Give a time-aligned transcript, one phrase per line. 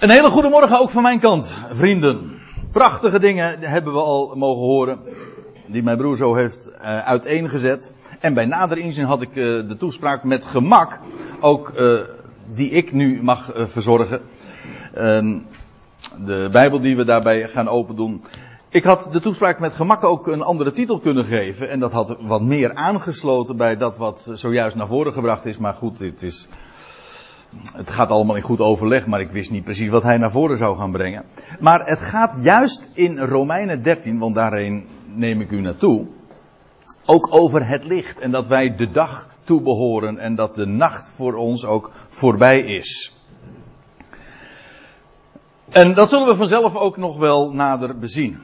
[0.00, 2.40] Een hele goede morgen ook van mijn kant, vrienden.
[2.72, 4.98] Prachtige dingen hebben we al mogen horen.
[5.66, 7.92] Die mijn broer zo heeft uh, uiteengezet.
[8.20, 10.98] En bij nader inzien had ik uh, de toespraak met gemak.
[11.40, 12.00] Ook uh,
[12.52, 14.20] die ik nu mag verzorgen.
[16.18, 18.22] de Bijbel die we daarbij gaan open doen.
[18.68, 21.68] Ik had de toespraak met gemak ook een andere titel kunnen geven.
[21.70, 25.58] En dat had wat meer aangesloten bij dat wat zojuist naar voren gebracht is.
[25.58, 26.48] Maar goed, het is
[27.72, 30.56] het gaat allemaal in goed overleg, maar ik wist niet precies wat hij naar voren
[30.56, 31.24] zou gaan brengen.
[31.60, 36.06] Maar het gaat juist in Romeinen 13, want daarheen neem ik u naartoe,
[37.06, 41.34] ook over het licht en dat wij de dag toebehoren en dat de nacht voor
[41.34, 43.14] ons ook voorbij is.
[45.70, 48.38] En dat zullen we vanzelf ook nog wel nader bezien.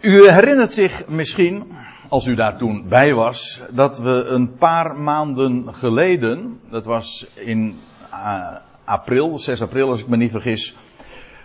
[0.00, 1.72] U herinnert zich misschien,
[2.08, 7.78] als u daar toen bij was, dat we een paar maanden geleden, dat was in
[8.12, 10.76] uh, april, 6 april als ik me niet vergis,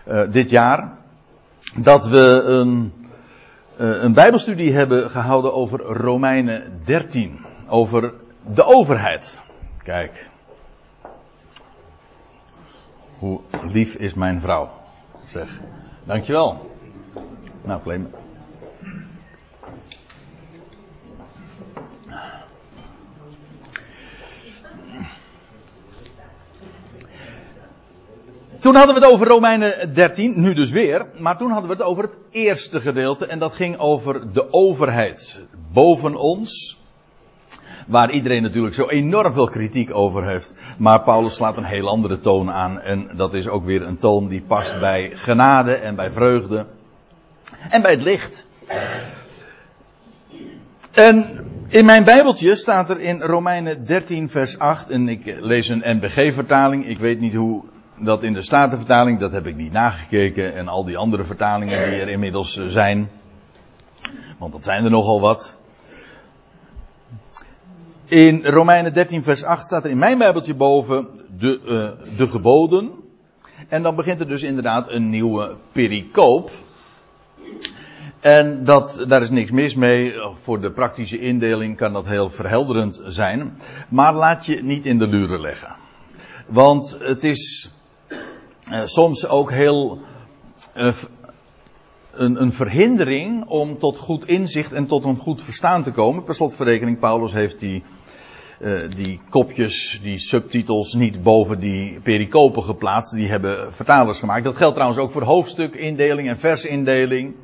[0.08, 0.98] uh, dit jaar,
[1.76, 2.94] dat we een,
[3.80, 8.14] uh, een Bijbelstudie hebben gehouden over Romeinen 13, over
[8.54, 9.42] de overheid.
[9.84, 10.30] Kijk,
[13.18, 14.70] hoe lief is mijn vrouw,
[15.28, 15.60] zeg.
[16.04, 16.72] Dankjewel.
[17.64, 18.10] Nou, claim.
[28.62, 31.86] Toen hadden we het over Romeinen 13, nu dus weer, maar toen hadden we het
[31.86, 33.26] over het eerste gedeelte.
[33.26, 35.40] En dat ging over de overheid
[35.74, 36.80] boven ons,
[37.88, 40.56] waar iedereen natuurlijk zo enorm veel kritiek over heeft.
[40.78, 42.82] Maar Paulus slaat een heel andere toon aan.
[42.82, 46.66] En dat is ook weer een toon die past bij genade en bij vreugde.
[47.70, 48.46] En bij het licht.
[50.92, 55.84] En in mijn Bijbeltje staat er in Romeinen 13 vers 8 en ik lees een
[55.86, 57.64] NBG-vertaling, ik weet niet hoe
[58.04, 62.00] dat in de Statenvertaling, dat heb ik niet nagekeken, en al die andere vertalingen die
[62.00, 63.10] er inmiddels eh, zijn,
[64.38, 65.58] want dat zijn er nogal wat.
[68.06, 71.08] In Romeinen 13 vers 8 staat er in mijn Bijbeltje boven
[71.38, 72.92] de, uh, de geboden.
[73.68, 76.52] En dan begint er dus inderdaad een nieuwe pericoop.
[78.20, 80.14] En dat, daar is niks mis mee.
[80.42, 83.58] Voor de praktische indeling kan dat heel verhelderend zijn.
[83.90, 85.76] Maar laat je niet in de luren leggen.
[86.48, 87.72] Want het is
[88.72, 90.00] uh, soms ook heel
[90.76, 90.94] uh,
[92.12, 96.24] een, een, verhindering om tot goed inzicht en tot een goed verstaan te komen.
[96.24, 97.84] Per slotverrekening, Paulus heeft die,
[98.60, 103.14] uh, die kopjes, die subtitels niet boven die pericopen geplaatst.
[103.14, 104.44] Die hebben vertalers gemaakt.
[104.44, 107.36] Dat geldt trouwens ook voor hoofdstukindeling en versindeling.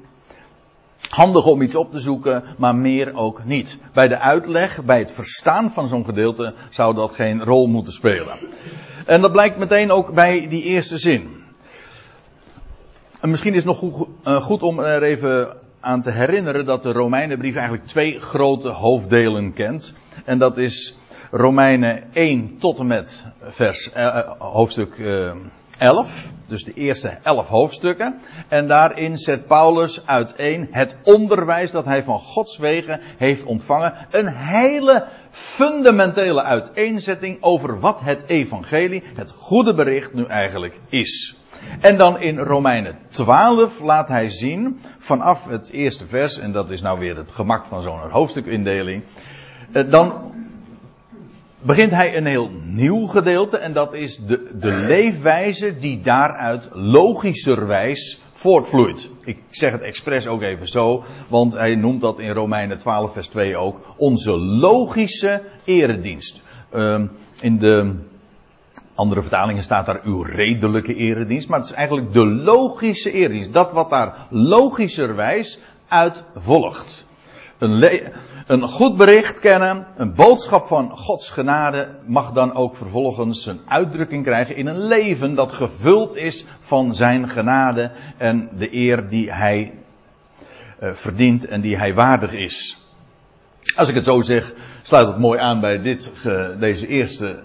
[1.10, 3.78] Handig om iets op te zoeken, maar meer ook niet.
[3.94, 8.38] Bij de uitleg, bij het verstaan van zo'n gedeelte, zou dat geen rol moeten spelen.
[9.06, 11.44] En dat blijkt meteen ook bij die eerste zin.
[13.22, 16.92] En misschien is het nog goed, goed om er even aan te herinneren dat de
[16.92, 19.94] Romeinenbrief eigenlijk twee grote hoofddelen kent.
[20.26, 20.96] En dat is
[21.32, 25.32] Romeinen 1 tot en met vers, uh, hoofdstuk uh,
[25.78, 26.32] 11.
[26.48, 28.20] Dus de eerste elf hoofdstukken.
[28.48, 33.94] En daarin zet Paulus uiteen het onderwijs dat hij van Gods wegen heeft ontvangen.
[34.12, 41.36] Een hele fundamentele uiteenzetting over wat het evangelie, het goede bericht nu eigenlijk is.
[41.82, 46.82] En dan in Romeinen 12 laat hij zien, vanaf het eerste vers, en dat is
[46.82, 49.04] nou weer het gemak van zo'n hoofdstukindeling,
[49.72, 50.34] eh, dan
[51.62, 58.22] begint hij een heel nieuw gedeelte en dat is de, de leefwijze die daaruit logischerwijs
[58.34, 59.10] voortvloeit.
[59.24, 63.28] Ik zeg het expres ook even zo, want hij noemt dat in Romeinen 12 vers
[63.28, 66.42] 2 ook onze logische eredienst.
[66.76, 67.94] Um, in de
[68.96, 73.54] andere vertalingen staat daar uw redelijke eredienst, maar het is eigenlijk de logische eredienst.
[73.54, 77.07] Dat wat daar logischerwijs uit volgt.
[77.58, 78.02] Een,
[78.48, 84.24] een goed bericht kennen, een boodschap van Gods genade mag dan ook vervolgens een uitdrukking
[84.24, 89.74] krijgen in een leven dat gevuld is van zijn genade en de eer die hij
[90.84, 92.86] uh, verdient en die hij waardig is.
[93.76, 96.14] Als ik het zo zeg, sluit het mooi aan bij dit,
[96.60, 97.40] deze eerste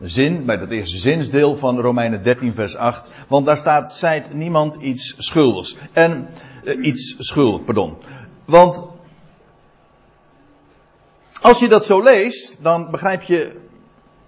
[0.00, 3.08] zin, bij dat eerste zinsdeel van Romeinen 13 vers 8.
[3.28, 5.76] Want daar staat, zijt niemand iets schuldigs.
[5.92, 6.28] En,
[6.64, 7.96] uh, iets schuldig, pardon.
[8.44, 8.95] Want
[11.46, 13.60] als je dat zo leest, dan begrijp je,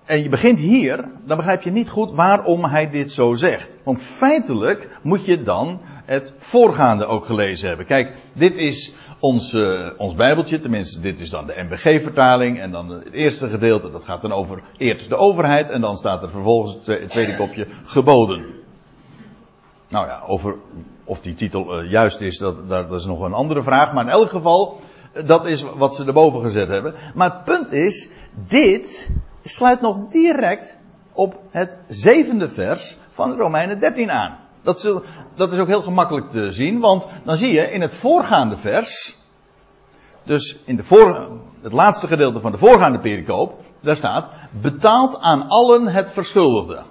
[0.05, 3.77] en je begint hier, dan begrijp je niet goed waarom hij dit zo zegt.
[3.85, 7.87] Want feitelijk moet je dan het voorgaande ook gelezen hebben.
[7.87, 12.61] Kijk, dit is ons, uh, ons Bijbeltje, tenminste dit is dan de MBG-vertaling.
[12.61, 15.71] En dan het eerste gedeelte, dat gaat dan over eerst de overheid.
[15.71, 18.45] En dan staat er vervolgens het tweede kopje geboden.
[19.89, 20.57] Nou ja, over
[21.05, 22.39] of die titel uh, juist is,
[22.69, 23.93] dat is nog een andere vraag.
[23.93, 24.81] Maar in elk geval,
[25.27, 26.95] dat is wat ze erboven gezet hebben.
[27.15, 28.11] Maar het punt is,
[28.49, 29.11] dit
[29.43, 30.79] sluit nog direct
[31.13, 34.39] op het zevende vers van Romeinen 13 aan.
[34.63, 35.03] Dat,
[35.35, 39.17] dat is ook heel gemakkelijk te zien, want dan zie je in het voorgaande vers,
[40.23, 41.29] dus in de voor,
[41.63, 46.83] het laatste gedeelte van de voorgaande pericoop, daar staat, betaalt aan allen het verschuldigde.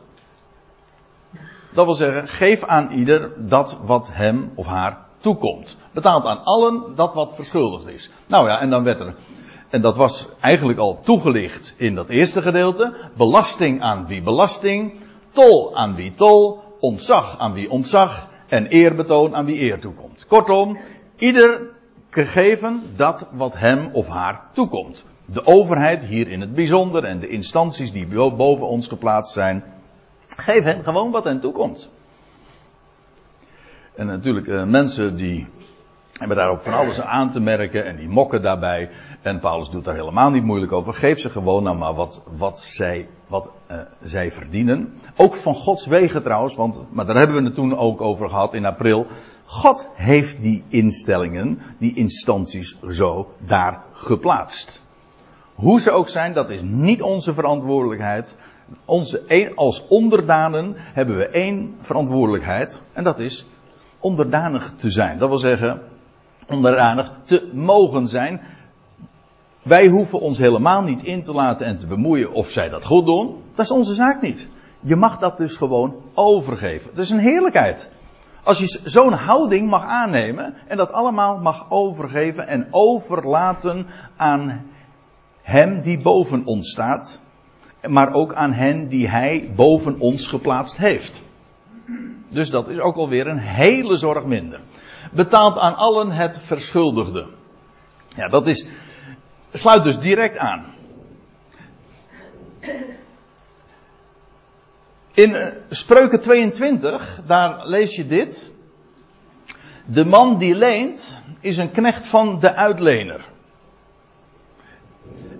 [1.74, 5.78] Dat wil zeggen, geef aan ieder dat wat hem of haar toekomt.
[5.94, 8.10] Betaalt aan allen dat wat verschuldigd is.
[8.28, 9.16] Nou ja, en dan werd er,
[9.70, 14.94] en dat was eigenlijk al toegelicht in dat eerste gedeelte, belasting aan wie belasting,
[15.30, 20.26] tol aan wie tol, ontzag aan wie ontzag en eerbetoon aan wie eer toekomt.
[20.28, 20.78] Kortom,
[21.18, 21.62] ieder
[22.10, 25.06] gegeven dat wat hem of haar toekomt.
[25.26, 29.64] De overheid hier in het bijzonder en de instanties die boven ons geplaatst zijn,
[30.28, 31.92] geef hen gewoon wat hen toekomt.
[33.98, 35.48] En natuurlijk, eh, mensen die
[36.14, 38.90] hebben daar ook van alles aan te merken en die mokken daarbij.
[39.22, 40.94] En Paulus doet daar helemaal niet moeilijk over.
[40.94, 44.94] Geef ze gewoon nou maar wat, wat, zij, wat uh, zij verdienen.
[45.16, 48.54] Ook van Gods wegen trouwens, want, maar daar hebben we het toen ook over gehad
[48.54, 49.08] in april.
[49.46, 54.86] God heeft die instellingen, die instanties zo daar geplaatst.
[55.54, 58.36] Hoe ze ook zijn, dat is niet onze verantwoordelijkheid.
[58.86, 62.82] Onze, als onderdanen hebben we één verantwoordelijkheid.
[62.94, 63.46] En dat is
[64.00, 65.18] onderdanig te zijn.
[65.18, 65.82] Dat wil zeggen,
[66.48, 68.42] onderdanig te mogen zijn.
[69.62, 73.06] Wij hoeven ons helemaal niet in te laten en te bemoeien of zij dat goed
[73.06, 73.44] doen.
[73.56, 74.48] Dat is onze zaak niet.
[74.80, 76.90] Je mag dat dus gewoon overgeven.
[76.90, 77.90] Het is een heerlijkheid.
[78.44, 84.66] Als je zo'n houding mag aannemen en dat allemaal mag overgeven en overlaten aan
[85.42, 87.20] Hem die boven ons staat,
[87.82, 91.22] maar ook aan hen die Hij boven ons geplaatst heeft.
[92.30, 94.60] Dus dat is ook alweer een hele zorg minder.
[95.12, 97.28] Betaalt aan allen het verschuldigde.
[98.16, 98.68] Ja, dat is,
[99.54, 100.66] sluit dus direct aan.
[105.14, 108.52] In eh, Spreuken 22, daar lees je dit.
[109.86, 113.26] De man die leent is een knecht van de uitlener.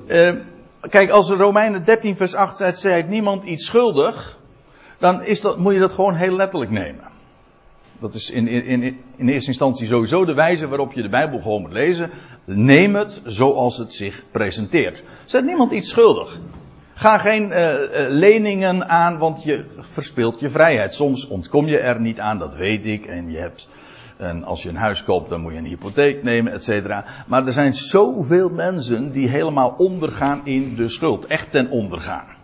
[0.08, 0.36] Uh,
[0.82, 4.37] kijk, als Romeinen 13 vers 8 zegt, zei niemand iets schuldig,
[4.98, 7.04] dan is dat, moet je dat gewoon heel letterlijk nemen.
[8.00, 8.84] Dat is in, in,
[9.16, 12.10] in eerste instantie sowieso de wijze waarop je de Bijbel gewoon moet lezen.
[12.46, 15.04] Neem het zoals het zich presenteert.
[15.26, 16.40] Zet niemand iets schuldig.
[16.94, 17.76] Ga geen uh,
[18.10, 20.94] leningen aan, want je verspeelt je vrijheid.
[20.94, 23.06] Soms ontkom je er niet aan, dat weet ik.
[23.06, 23.70] En, je hebt,
[24.18, 27.06] en als je een huis koopt, dan moet je een hypotheek nemen, et cetera.
[27.28, 31.26] Maar er zijn zoveel mensen die helemaal ondergaan in de schuld.
[31.26, 32.37] Echt ten ondergaan.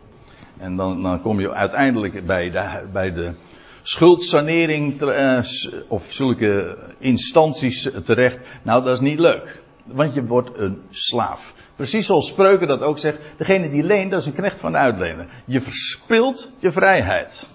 [0.64, 3.34] En dan, dan kom je uiteindelijk bij de, bij de
[3.82, 5.40] schuldsanering uh,
[5.88, 8.40] of zulke instanties terecht.
[8.62, 9.62] Nou, dat is niet leuk.
[9.86, 11.54] Want je wordt een slaaf.
[11.76, 13.18] Precies zoals Spreuken dat ook zegt.
[13.38, 15.28] Degene die leent, dat is een knecht van de uitlener.
[15.46, 17.50] Je verspilt je vrijheid.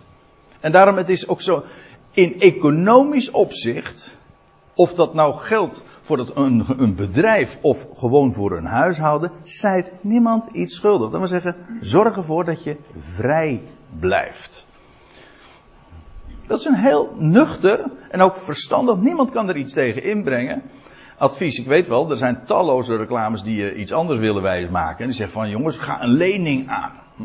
[0.61, 1.65] En daarom het is ook zo.
[2.13, 4.19] In economisch opzicht.
[4.75, 9.31] Of dat nou geldt voor een, een, bedrijf of gewoon voor een huishouden.
[9.43, 11.11] Zijt niemand iets schuldig.
[11.11, 13.63] Dat wil zeggen, zorg ervoor dat je vrij
[13.99, 14.67] blijft.
[16.47, 18.97] Dat is een heel nuchter en ook verstandig.
[18.97, 20.63] Niemand kan er iets tegen inbrengen.
[21.19, 24.99] Advies, ik weet wel, er zijn talloze reclames die je iets anders willen wijsmaken.
[24.99, 26.93] En die zeggen van jongens, ga een lening aan.
[27.17, 27.23] Hm.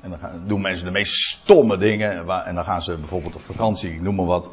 [0.00, 2.28] En dan gaan, doen mensen de meest stomme dingen.
[2.44, 4.50] En dan gaan ze bijvoorbeeld op vakantie, ik noem maar wat.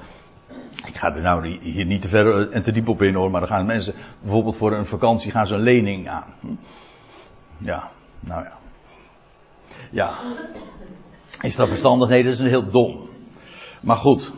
[0.86, 3.40] Ik ga er nou hier niet te ver en te diep op in hoor, maar
[3.40, 6.34] dan gaan mensen bijvoorbeeld voor een vakantie gaan ze een lening aan.
[6.40, 6.48] Hm.
[7.58, 8.58] Ja, nou ja.
[9.92, 10.14] Ja.
[11.42, 12.10] Is dat verstandig?
[12.10, 13.10] Nee, dat is een heel dom.
[13.82, 14.34] Maar goed,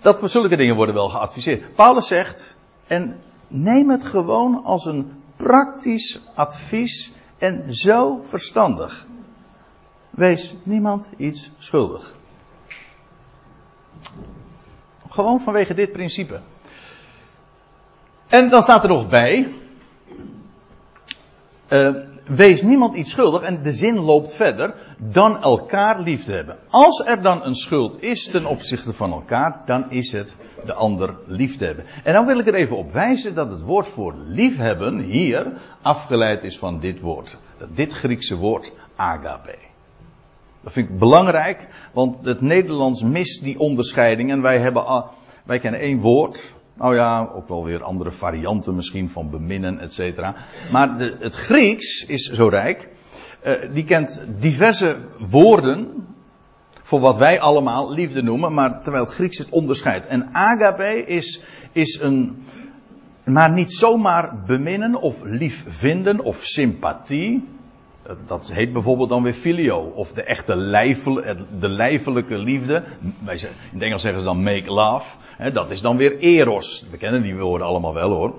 [0.00, 1.74] dat voor zulke dingen worden wel geadviseerd.
[1.74, 9.06] Paulus zegt, en neem het gewoon als een praktisch advies en zo verstandig.
[10.10, 12.14] Wees niemand iets schuldig.
[15.14, 16.40] Gewoon vanwege dit principe.
[18.26, 19.54] En dan staat er nog bij.
[21.68, 21.94] Uh,
[22.26, 23.42] wees niemand iets schuldig.
[23.42, 24.74] En de zin loopt verder.
[24.98, 26.58] Dan elkaar lief te hebben.
[26.68, 29.62] Als er dan een schuld is ten opzichte van elkaar.
[29.66, 31.84] Dan is het de ander lief te hebben.
[32.04, 35.52] En dan wil ik er even op wijzen dat het woord voor liefhebben hier
[35.82, 37.36] afgeleid is van dit woord.
[37.74, 39.63] Dit Griekse woord agape.
[40.64, 44.30] Dat vind ik belangrijk, want het Nederlands mist die onderscheiding.
[44.30, 45.04] En wij, hebben,
[45.44, 49.92] wij kennen één woord Nou ja, ook wel weer andere varianten misschien van beminnen, et
[49.92, 50.34] cetera.
[50.72, 52.88] Maar de, het Grieks is zo rijk.
[53.46, 56.06] Uh, die kent diverse woorden
[56.82, 60.06] voor wat wij allemaal liefde noemen, maar terwijl het Grieks het onderscheidt.
[60.06, 62.42] En agape is, is een,
[63.24, 67.48] maar niet zomaar beminnen of lief vinden of sympathie.
[68.26, 69.78] Dat heet bijvoorbeeld dan weer filio.
[69.78, 71.14] Of de echte lijfel,
[71.60, 72.84] de lijfelijke liefde.
[73.26, 75.16] In het Engels zeggen ze dan make love.
[75.52, 76.86] Dat is dan weer eros.
[76.90, 78.34] We kennen die woorden allemaal wel hoor.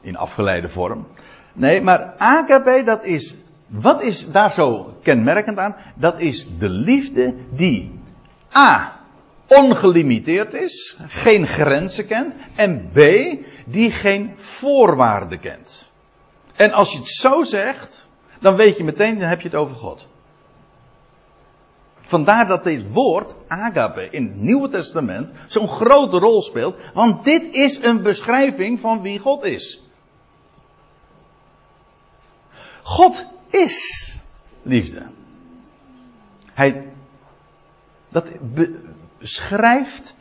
[0.00, 1.06] In afgeleide vorm.
[1.52, 5.76] Nee, maar agape dat is wat is daar zo kenmerkend aan?
[5.94, 8.00] Dat is de liefde die
[8.54, 9.00] A.
[9.46, 12.98] ongelimiteerd is, geen grenzen kent, en B.
[13.64, 15.92] die geen voorwaarden kent.
[16.56, 18.05] En als je het zo zegt,
[18.40, 20.08] dan weet je meteen, dan heb je het over God.
[22.00, 27.54] Vandaar dat dit woord, agape, in het Nieuwe Testament zo'n grote rol speelt, want dit
[27.54, 29.82] is een beschrijving van wie God is.
[32.82, 34.16] God is
[34.62, 35.06] liefde.
[36.52, 36.92] Hij,
[38.08, 38.30] dat
[39.18, 40.14] beschrijft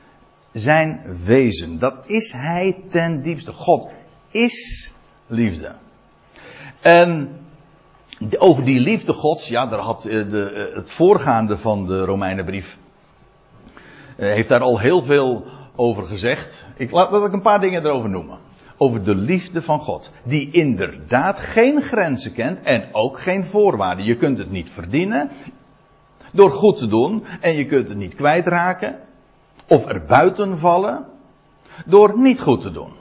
[0.53, 1.79] zijn wezen.
[1.79, 3.53] Dat is hij ten diepste.
[3.53, 3.89] God
[4.29, 4.91] is
[5.27, 5.75] liefde.
[6.81, 7.39] En
[8.38, 12.77] over die liefde Gods, ja, daar had eh, de, eh, het voorgaande van de Romeinenbrief,
[14.15, 16.65] eh, heeft daar al heel veel over gezegd.
[16.77, 18.38] Ik laat, laat ik een paar dingen erover noemen
[18.77, 20.12] over de liefde van God.
[20.24, 24.05] Die inderdaad geen grenzen kent en ook geen voorwaarden.
[24.05, 25.29] Je kunt het niet verdienen
[26.32, 29.00] door goed te doen en je kunt het niet kwijtraken
[29.67, 31.05] of er buiten vallen
[31.86, 32.91] door niet goed te doen.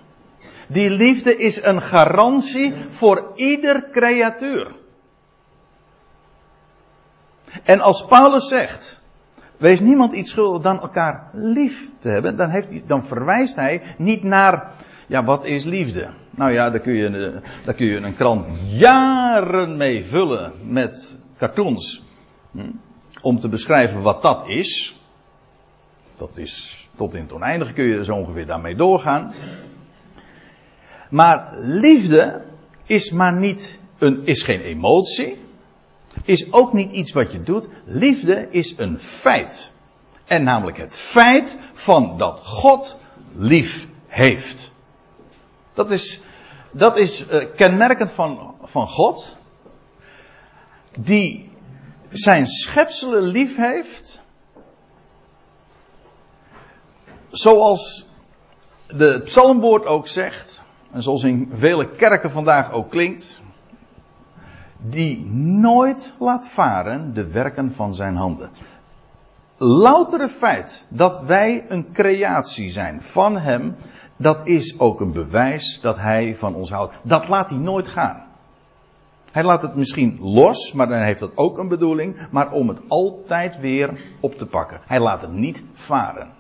[0.67, 4.75] Die liefde is een garantie voor ieder creatuur.
[7.65, 9.01] En als Paulus zegt,
[9.57, 13.83] wees niemand iets schuldig dan elkaar lief te hebben, dan, heeft hij, dan verwijst hij
[13.99, 14.71] niet naar
[15.07, 16.09] ja, wat is liefde?
[16.31, 22.03] Nou ja, daar kun je, daar kun je een krant jaren mee vullen met cartoons.
[22.51, 22.71] Hm?
[23.23, 24.99] Om te beschrijven wat dat is.
[26.17, 29.33] Dat is tot in het oneindige kun je zo ongeveer daarmee doorgaan.
[31.11, 32.43] Maar liefde
[32.87, 35.39] is maar niet een, is geen emotie.
[36.25, 37.69] Is ook niet iets wat je doet.
[37.85, 39.71] Liefde is een feit.
[40.25, 42.99] En namelijk het feit van dat God
[43.33, 44.73] lief heeft.
[45.75, 46.21] Dat is,
[46.71, 49.37] dat is uh, kenmerkend van, van God.
[50.99, 51.51] Die
[52.09, 54.21] zijn schepselen lief heeft.
[57.31, 58.09] Zoals
[58.87, 60.63] de psalmwoord ook zegt.
[60.93, 63.43] En zoals in vele kerken vandaag ook klinkt.
[64.87, 68.51] Die nooit laat varen de werken van zijn handen.
[69.57, 73.77] Loutere feit dat wij een creatie zijn van hem
[74.17, 76.95] dat is ook een bewijs dat hij van ons houdt.
[77.03, 78.25] Dat laat hij nooit gaan.
[79.31, 82.81] Hij laat het misschien los, maar dan heeft dat ook een bedoeling, maar om het
[82.89, 84.81] altijd weer op te pakken.
[84.87, 86.33] Hij laat het niet varen.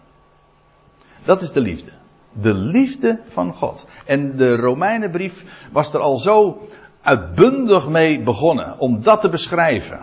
[1.24, 1.90] Dat is de liefde.
[2.32, 3.88] De liefde van God.
[4.06, 6.58] En de Romeinenbrief was er al zo
[7.04, 10.00] uitbundig mee begonnen om dat te beschrijven.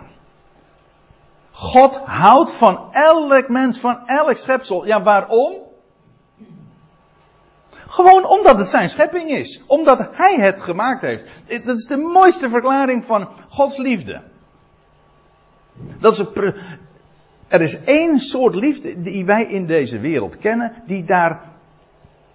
[1.50, 4.86] God houdt van elk mens, van elk schepsel.
[4.86, 5.54] Ja, waarom?
[7.86, 9.62] Gewoon omdat het zijn schepping is.
[9.66, 11.24] Omdat hij het gemaakt heeft.
[11.64, 14.22] Dat is de mooiste verklaring van Gods liefde.
[15.98, 16.24] Dat is
[17.52, 21.51] er is één soort liefde die wij in deze wereld kennen, die daar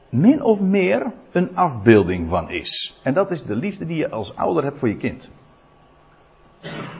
[0.09, 2.99] min of meer een afbeelding van is.
[3.03, 5.29] En dat is de liefde die je als ouder hebt voor je kind.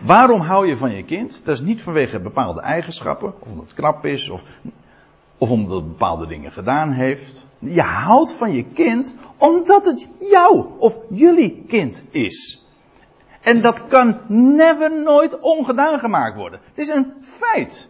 [0.04, 1.42] Waarom hou je van je kind?
[1.44, 4.44] Dat is niet vanwege bepaalde eigenschappen, of omdat het knap is, of,
[5.38, 7.46] of omdat het bepaalde dingen gedaan heeft.
[7.60, 12.66] Je houdt van je kind omdat het jouw of jullie kind is.
[13.42, 16.60] En dat kan never nooit ongedaan gemaakt worden.
[16.70, 17.90] Het is een feit.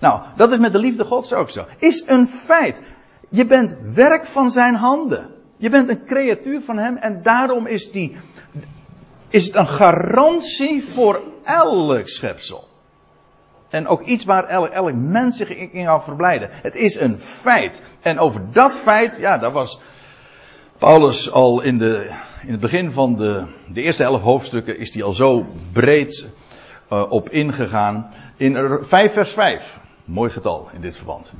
[0.00, 1.64] Nou, dat is met de liefde Gods ook zo.
[1.78, 2.80] Is een feit.
[3.28, 5.34] Je bent werk van zijn handen.
[5.56, 8.16] Je bent een creatuur van hem en daarom is, die,
[9.28, 12.68] is het een garantie voor elk schepsel.
[13.68, 16.48] En ook iets waar elk, mens zich in kan verblijden.
[16.52, 17.82] Het is een feit.
[18.00, 19.80] En over dat feit, ja, daar was
[20.78, 22.10] Paulus al in, de,
[22.42, 26.34] in het begin van de, de eerste elf hoofdstukken, is hij al zo breed
[26.92, 28.12] uh, op ingegaan.
[28.36, 29.78] In 5 vers 5.
[30.04, 31.32] Mooi getal in dit verband.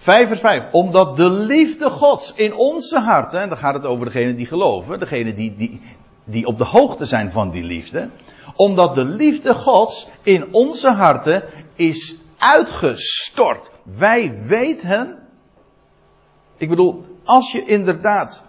[0.00, 0.72] 5 vers 5.
[0.72, 4.98] Omdat de liefde Gods in onze harten, en dan gaat het over degenen die geloven,
[4.98, 5.80] degenen die, die,
[6.24, 8.08] die op de hoogte zijn van die liefde.
[8.56, 11.42] Omdat de liefde Gods in onze harten
[11.74, 13.70] is uitgestort.
[13.84, 15.18] Wij weten
[16.56, 18.44] Ik bedoel, als je inderdaad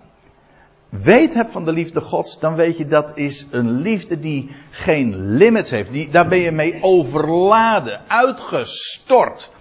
[0.89, 5.35] weet hebt van de liefde Gods, dan weet je dat is een liefde die geen
[5.35, 5.91] limits heeft.
[5.91, 9.51] Die, daar ben je mee overladen, uitgestort.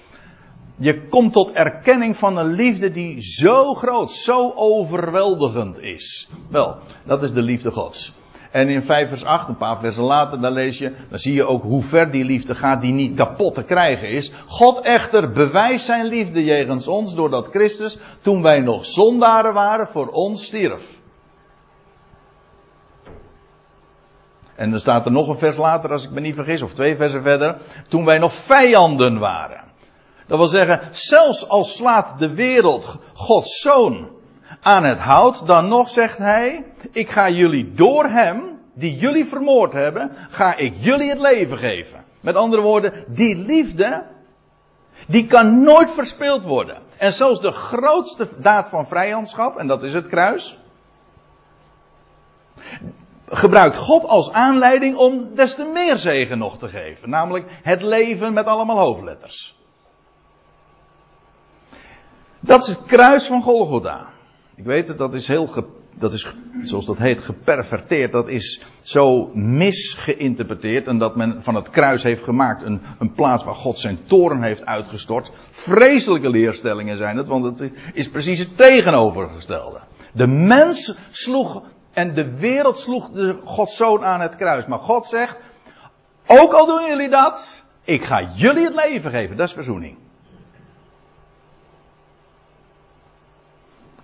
[0.82, 6.30] Je komt tot erkenning van een liefde die zo groot, zo overweldigend is.
[6.48, 8.12] Wel, dat is de liefde Gods.
[8.50, 11.46] En in 5 vers 8, een paar versen later, dan lees je, dan zie je
[11.46, 14.32] ook hoe ver die liefde gaat die niet kapot te krijgen is.
[14.46, 20.08] God echter bewijst zijn liefde jegens ons doordat Christus, toen wij nog zondaren waren, voor
[20.08, 21.00] ons stierf.
[24.54, 26.96] En dan staat er nog een vers later, als ik me niet vergis, of twee
[26.96, 27.56] versen verder,
[27.88, 29.69] toen wij nog vijanden waren.
[30.30, 34.08] Dat wil zeggen, zelfs als slaat de wereld Gods zoon
[34.60, 39.72] aan het hout, dan nog zegt hij, ik ga jullie door hem, die jullie vermoord
[39.72, 42.04] hebben, ga ik jullie het leven geven.
[42.20, 44.06] Met andere woorden, die liefde,
[45.06, 46.78] die kan nooit verspeeld worden.
[46.96, 50.58] En zelfs de grootste daad van vijandschap, en dat is het kruis,
[53.26, 57.10] gebruikt God als aanleiding om des te meer zegen nog te geven.
[57.10, 59.58] Namelijk het leven met allemaal hoofdletters.
[62.40, 64.06] Dat is het kruis van Golgotha.
[64.54, 65.48] Ik weet het, dat is heel,
[65.94, 68.12] dat is, zoals dat heet, geperverteerd.
[68.12, 70.86] Dat is zo misgeïnterpreteerd.
[70.86, 74.42] En dat men van het kruis heeft gemaakt een, een plaats waar God zijn toren
[74.42, 75.32] heeft uitgestort.
[75.50, 79.80] Vreselijke leerstellingen zijn het, want het is precies het tegenovergestelde.
[80.12, 84.66] De mens sloeg en de wereld sloeg de Gods zoon aan het kruis.
[84.66, 85.40] Maar God zegt,
[86.26, 89.36] ook al doen jullie dat, ik ga jullie het leven geven.
[89.36, 89.96] Dat is verzoening.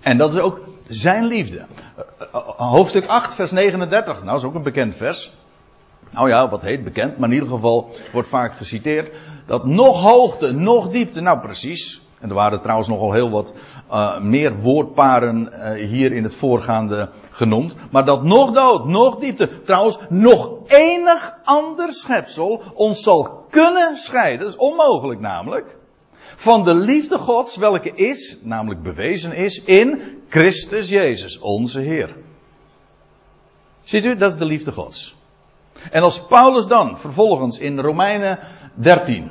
[0.07, 1.57] En dat is ook zijn liefde.
[1.57, 4.25] Eh, eh, hoofdstuk 8, vers 39.
[4.25, 5.37] Nou, is ook een bekend vers.
[6.11, 9.13] Nou ja, wat heet bekend, maar in ieder geval wordt vaak geciteerd.
[9.47, 11.21] Dat nog hoogte, nog diepte.
[11.21, 12.03] Nou, precies.
[12.21, 13.55] En er waren trouwens nogal heel wat
[13.91, 17.75] uh, meer woordparen hier in het voorgaande genoemd.
[17.91, 24.41] Maar dat nog dood, nog diepte, trouwens nog enig ander schepsel ons zal kunnen scheiden.
[24.41, 25.77] Dat is onmogelijk namelijk.
[26.37, 32.17] Van de liefde Gods, welke is, namelijk bewezen is, in Christus Jezus, onze Heer.
[33.83, 35.17] Ziet u, dat is de liefde Gods.
[35.91, 38.39] En als Paulus dan vervolgens in Romeinen
[38.75, 39.31] 13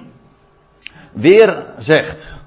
[1.13, 2.37] weer zegt,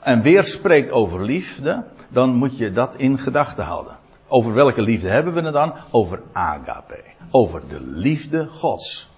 [0.00, 3.96] en weer spreekt over liefde, dan moet je dat in gedachten houden.
[4.28, 5.74] Over welke liefde hebben we het dan?
[5.90, 7.02] Over agape.
[7.30, 9.08] Over de liefde Gods.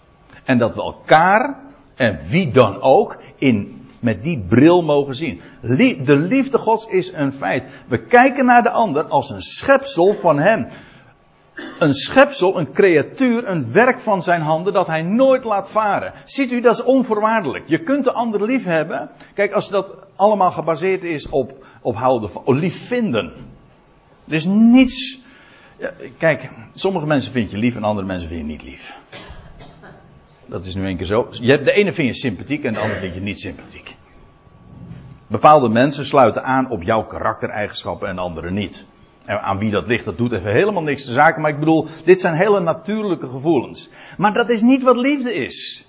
[0.45, 1.59] En dat we elkaar,
[1.95, 3.76] en wie dan ook, in,
[4.07, 5.41] met die bril mogen zien.
[6.05, 7.65] De liefde Gods is een feit.
[7.89, 10.67] We kijken naar de ander als een schepsel van Hem
[11.79, 16.13] een schepsel, een creatuur, een werk van zijn handen dat hij nooit laat varen.
[16.25, 17.69] Ziet u, dat is onvoorwaardelijk.
[17.69, 19.11] Je kunt de ander lief hebben.
[19.35, 23.33] Kijk, als dat allemaal gebaseerd is op, op houden van, op lief vinden.
[24.29, 25.21] Er is niets.
[26.19, 28.97] Kijk, sommige mensen vind je lief en andere mensen vind je niet lief.
[30.47, 31.29] Dat is nu een keer zo.
[31.41, 33.96] De ene vind je sympathiek en de andere vind je niet sympathiek.
[35.27, 38.87] Bepaalde mensen sluiten aan op jouw karaktereigenschappen en andere niet.
[39.25, 41.43] En aan wie dat ligt, dat doet even helemaal niks te zaken.
[41.43, 43.91] Maar ik bedoel, dit zijn hele natuurlijke gevoelens.
[44.17, 45.87] Maar dat is niet wat liefde is.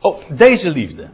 [0.00, 1.08] Oh, deze liefde.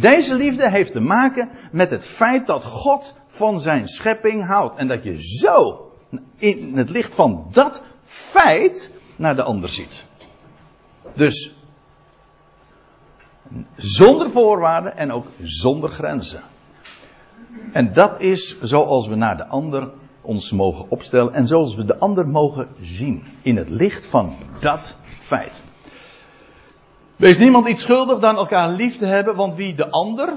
[0.00, 4.76] Deze liefde heeft te maken met het feit dat God van zijn schepping houdt.
[4.76, 5.90] En dat je zo
[6.36, 10.04] in het licht van dat feit naar de ander ziet.
[11.14, 11.54] Dus
[13.76, 16.42] zonder voorwaarden en ook zonder grenzen.
[17.72, 21.98] En dat is zoals we naar de ander ons mogen opstellen en zoals we de
[21.98, 25.62] ander mogen zien in het licht van dat feit.
[27.16, 30.32] Wees niemand iets schuldig dan elkaar lief te hebben, want wie de ander,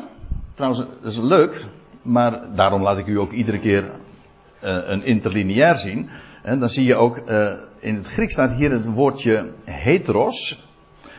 [0.54, 1.66] trouwens dat is leuk,
[2.02, 3.90] maar daarom laat ik u ook iedere keer uh,
[4.62, 6.10] een interlineair zien.
[6.44, 10.68] En dan zie je ook, uh, in het Grieks staat hier het woordje heteros.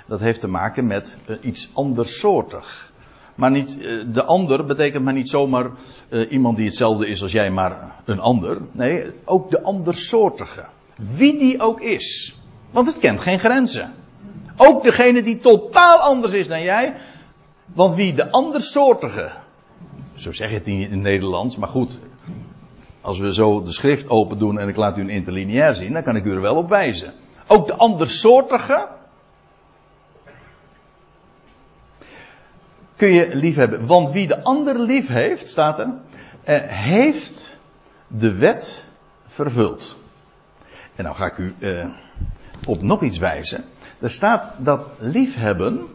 [0.07, 2.86] Dat heeft te maken met uh, iets andersoortig.
[3.37, 5.71] Maar niet, eh, de ander betekent maar niet zomaar
[6.09, 8.59] uh, iemand die hetzelfde is als jij, maar een ander.
[8.73, 10.65] Nee, ook de andersoortige.
[11.17, 12.37] Wie die ook is.
[12.71, 13.93] Want het kent geen grenzen.
[14.57, 16.95] Ook degene die totaal anders is dan jij.
[17.75, 19.31] Want wie de andersoortige.
[20.15, 21.99] Zo zeg je het niet in het Nederlands, maar goed.
[23.01, 26.03] Als we zo de schrift open doen en ik laat u een interlineair zien, dan
[26.03, 27.13] kan ik u er wel op wijzen.
[27.47, 28.89] Ook de andersoortige
[32.97, 33.87] kun je lief hebben.
[33.87, 35.89] Want wie de ander lief heeft, staat er,
[36.45, 37.59] eh, heeft
[38.07, 38.85] de wet
[39.27, 39.97] vervuld.
[40.95, 41.89] En nou ga ik u eh,
[42.67, 43.65] op nog iets wijzen.
[44.01, 45.87] Er staat dat liefhebben,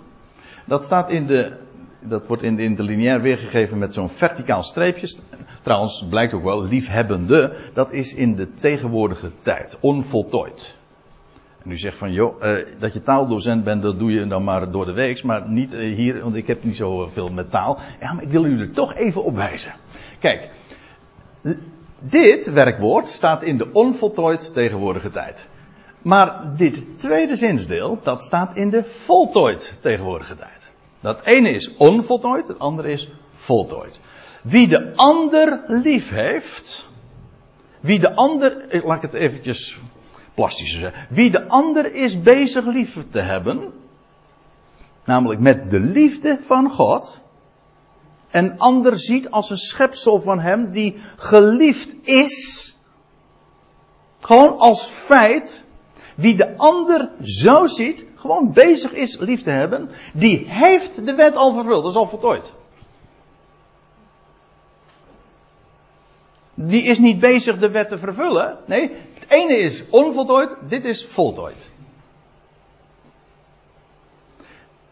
[0.66, 1.58] dat staat in de,
[2.04, 5.18] Dat wordt in de interlineair weergegeven met zo'n verticaal streepje.
[5.62, 10.78] Trouwens, blijkt ook wel, liefhebbende, dat is in de tegenwoordige tijd, onvoltooid.
[11.64, 14.72] En u zegt van, joh, eh, dat je taaldocent bent, dat doe je dan maar
[14.72, 17.80] door de week, maar niet eh, hier, want ik heb niet zoveel met taal.
[18.00, 19.74] Ja, maar ik wil u er toch even op wijzen.
[20.20, 20.50] Kijk,
[22.00, 25.48] dit werkwoord staat in de onvoltooid tegenwoordige tijd.
[26.02, 30.72] Maar dit tweede zinsdeel, dat staat in de voltooid tegenwoordige tijd.
[31.00, 34.00] Dat ene is onvoltooid, het andere is voltooid.
[34.44, 36.90] Wie de ander lief heeft,
[37.80, 39.80] wie de ander, laat ik het eventjes
[40.34, 43.74] plastischer zeggen, wie de ander is bezig lief te hebben,
[45.06, 47.24] namelijk met de liefde van God,
[48.30, 52.76] en ander ziet als een schepsel van hem die geliefd is,
[54.20, 55.64] gewoon als feit,
[56.16, 61.36] wie de ander zo ziet, gewoon bezig is lief te hebben, die heeft de wet
[61.36, 61.82] al vervuld.
[61.82, 62.54] Dat is al voltooid.
[66.54, 68.58] Die is niet bezig de wet te vervullen.
[68.66, 68.92] Nee,
[69.32, 71.70] ene is onvoltooid, dit is voltooid.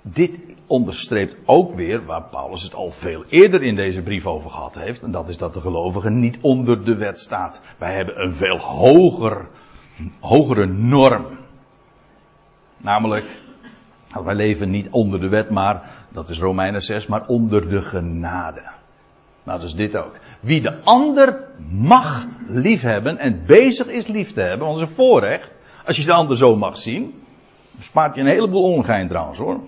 [0.01, 4.75] Dit onderstreept ook weer waar Paulus het al veel eerder in deze brief over gehad
[4.75, 5.03] heeft.
[5.03, 7.61] En dat is dat de gelovige niet onder de wet staat.
[7.77, 9.47] Wij hebben een veel hoger,
[10.19, 11.25] hogere norm.
[12.77, 13.41] Namelijk,
[14.13, 17.81] nou, wij leven niet onder de wet, maar, dat is Romeinen 6, maar onder de
[17.81, 18.61] genade.
[19.43, 20.15] Nou, dus dit ook.
[20.39, 25.03] Wie de ander mag liefhebben en bezig is lief te hebben, want dat is een
[25.03, 25.53] voorrecht.
[25.85, 27.23] Als je de ander zo mag zien.
[27.79, 29.59] Spaart je een heleboel ongein trouwens hoor.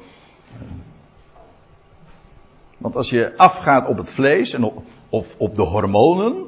[2.78, 6.48] Want als je afgaat op het vlees en op, of op de hormonen,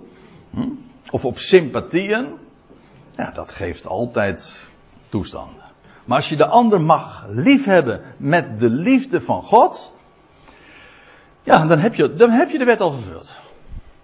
[0.50, 0.70] hm,
[1.12, 2.28] of op sympathieën,
[3.16, 4.70] ja, dat geeft altijd
[5.10, 5.64] toestanden.
[6.06, 9.94] Maar als je de ander mag liefhebben met de liefde van God,
[11.44, 13.40] ja, dan heb je, dan heb je de wet al vervuld.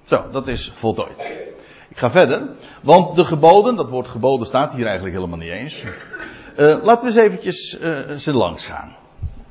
[0.10, 1.48] Zo, dat is voltooid.
[1.90, 2.50] Ik ga verder,
[2.82, 5.84] want de geboden, dat woord geboden staat hier eigenlijk helemaal niet eens.
[6.58, 8.96] Uh, laten we eens eventjes uh, ze langs gaan.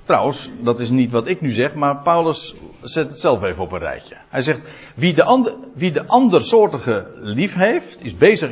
[0.04, 3.72] Trouwens, dat is niet wat ik nu zeg, maar Paulus zet het zelf even op
[3.72, 4.16] een rijtje.
[4.28, 4.60] Hij zegt,
[4.94, 8.50] wie de, ander, wie de andersoortige lief heeft, is bezig,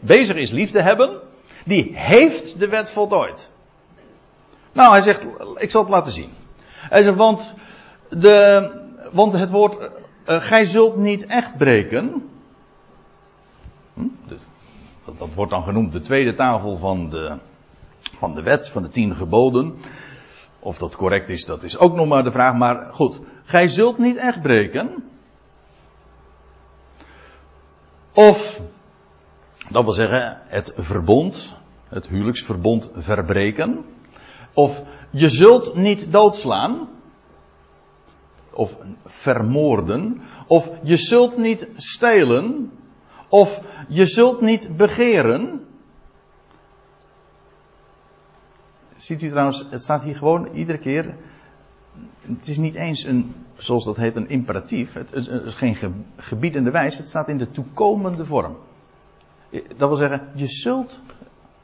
[0.00, 1.20] bezig is lief te hebben,
[1.64, 3.50] die heeft de wet voltooid.
[4.72, 6.30] Nou, hij zegt, ik zal het laten zien.
[6.70, 7.54] Hij zegt, want,
[8.08, 8.70] de,
[9.12, 9.90] want het woord,
[10.28, 12.28] uh, gij zult niet echt breken.
[13.94, 14.06] Hm?
[15.04, 17.38] Dat, dat wordt dan genoemd de tweede tafel van de,
[18.00, 19.76] van de wet, van de tien geboden.
[20.58, 22.54] Of dat correct is, dat is ook nog maar de vraag.
[22.54, 25.04] Maar goed, gij zult niet echt breken.
[28.12, 28.60] Of,
[29.70, 31.56] dat wil zeggen, het verbond,
[31.88, 33.84] het huwelijksverbond verbreken.
[34.52, 36.88] Of je zult niet doodslaan.
[38.58, 40.20] Of vermoorden.
[40.46, 42.72] Of je zult niet stelen.
[43.28, 45.66] Of je zult niet begeren.
[48.96, 51.14] Ziet u trouwens, het staat hier gewoon iedere keer.
[52.20, 54.92] Het is niet eens een, zoals dat heet, een imperatief.
[54.92, 56.96] Het is geen gebiedende wijs.
[56.96, 58.56] Het staat in de toekomende vorm.
[59.76, 61.00] Dat wil zeggen, je zult.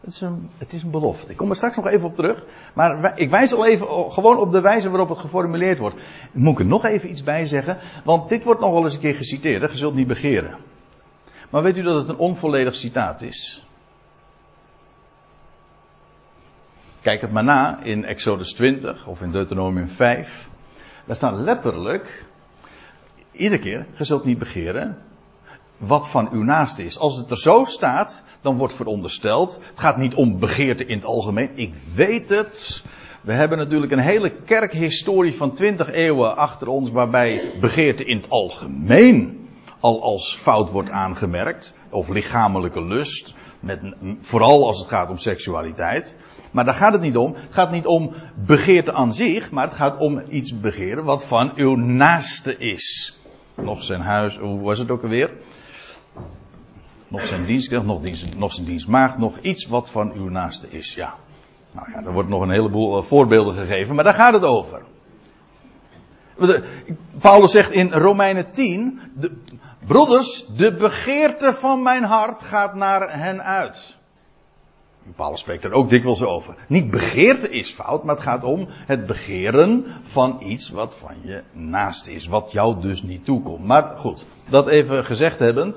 [0.04, 1.30] Het is, een, het is een belofte.
[1.30, 2.44] Ik kom er straks nog even op terug.
[2.74, 5.96] Maar ik wijs al even gewoon op de wijze waarop het geformuleerd wordt.
[6.32, 7.78] Moet ik er nog even iets bij zeggen?
[8.04, 9.70] Want dit wordt nog wel eens een keer geciteerd.
[9.70, 10.58] Je zult niet begeren.
[11.50, 13.66] Maar weet u dat het een onvolledig citaat is?
[17.02, 20.48] Kijk het maar na in Exodus 20 of in Deuteronomium 5.
[21.04, 22.26] Daar staat letterlijk,
[23.32, 24.98] iedere keer, je zult niet begeren
[25.86, 26.98] wat van uw naaste is.
[26.98, 31.06] Als het er zo staat, dan wordt verondersteld, het gaat niet om begeerte in het
[31.06, 31.50] algemeen.
[31.54, 32.84] Ik weet het.
[33.20, 38.30] We hebben natuurlijk een hele kerkhistorie van 20 eeuwen achter ons waarbij begeerte in het
[38.30, 39.48] algemeen
[39.80, 41.74] al als fout wordt aangemerkt.
[41.90, 43.34] Of lichamelijke lust.
[43.60, 43.80] Met,
[44.20, 46.16] vooral als het gaat om seksualiteit.
[46.52, 47.34] Maar daar gaat het niet om.
[47.34, 48.14] Het gaat niet om
[48.46, 53.18] begeerte aan zich, maar het gaat om iets begeren wat van uw naaste is.
[53.54, 55.30] Nog zijn huis, hoe was het ook alweer?
[57.14, 60.94] Nog zijn dienstknecht, nog, dienst, nog zijn dienstmaagd, nog iets wat van uw naaste is.
[60.94, 61.14] Ja.
[61.72, 64.82] Nou ja, er wordt nog een heleboel uh, voorbeelden gegeven, maar daar gaat het over.
[67.18, 69.32] Paulus zegt in Romeinen 10, de,
[69.86, 73.96] broeders, de begeerte van mijn hart gaat naar hen uit.
[75.16, 76.56] Paulus spreekt er ook dikwijls over.
[76.68, 81.42] Niet begeerte is fout, maar het gaat om het begeren van iets wat van je
[81.52, 82.26] naast is.
[82.26, 83.64] Wat jou dus niet toekomt.
[83.64, 85.76] Maar goed, dat even gezegd hebbend,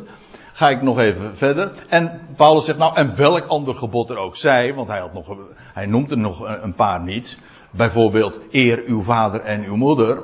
[0.58, 1.72] ga ik nog even verder.
[1.88, 5.36] En Paulus zegt nou, en welk ander gebod er ook zij, want hij, had nog,
[5.74, 7.40] hij noemt er nog een paar niet.
[7.72, 10.24] Bijvoorbeeld, eer uw vader en uw moeder.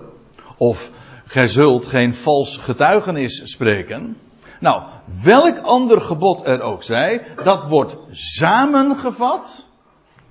[0.58, 0.92] Of
[1.26, 4.18] gij zult geen vals getuigenis spreken.
[4.60, 4.84] Nou,
[5.24, 9.70] welk ander gebod er ook zij, dat wordt samengevat.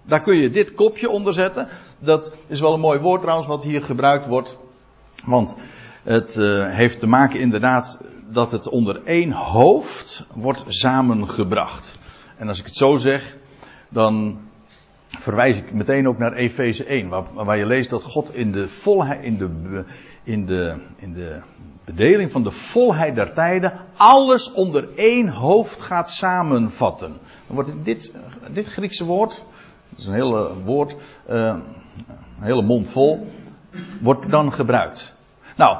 [0.03, 1.69] Daar kun je dit kopje onder zetten.
[1.99, 4.59] Dat is wel een mooi woord trouwens wat hier gebruikt wordt.
[5.27, 5.57] Want
[6.03, 8.01] het uh, heeft te maken inderdaad
[8.33, 11.99] dat het onder één hoofd wordt samengebracht.
[12.37, 13.37] En als ik het zo zeg,
[13.89, 14.39] dan
[15.09, 18.69] verwijs ik meteen ook naar Efeze 1, waar, waar, je leest dat God in de
[18.69, 19.85] volheid, in de,
[20.23, 21.41] in de, in de
[21.85, 27.17] bedeling van de volheid der tijden alles onder één hoofd gaat samenvatten.
[27.47, 28.19] Dan wordt dit,
[28.51, 29.45] dit Griekse woord,
[29.89, 31.63] dat is een hele woord, uh, een
[32.41, 33.31] hele mond vol,
[34.01, 35.15] wordt dan gebruikt.
[35.57, 35.79] Nou,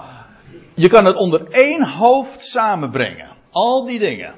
[0.75, 3.31] je kan het onder één hoofd samenbrengen.
[3.51, 4.35] Al die dingen.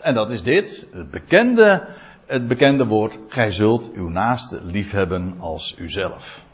[0.00, 1.86] En dat is dit, het bekende,
[2.26, 6.44] het bekende woord, gij zult uw naaste liefhebben als uzelf.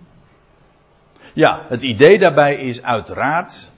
[1.33, 3.71] Ja, het idee daarbij is uiteraard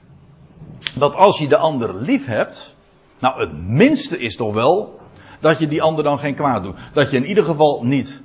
[0.95, 2.77] dat als je de ander lief hebt,
[3.19, 5.01] nou het minste is toch wel
[5.41, 6.77] dat je die ander dan geen kwaad doet.
[6.93, 8.23] Dat je in ieder geval niet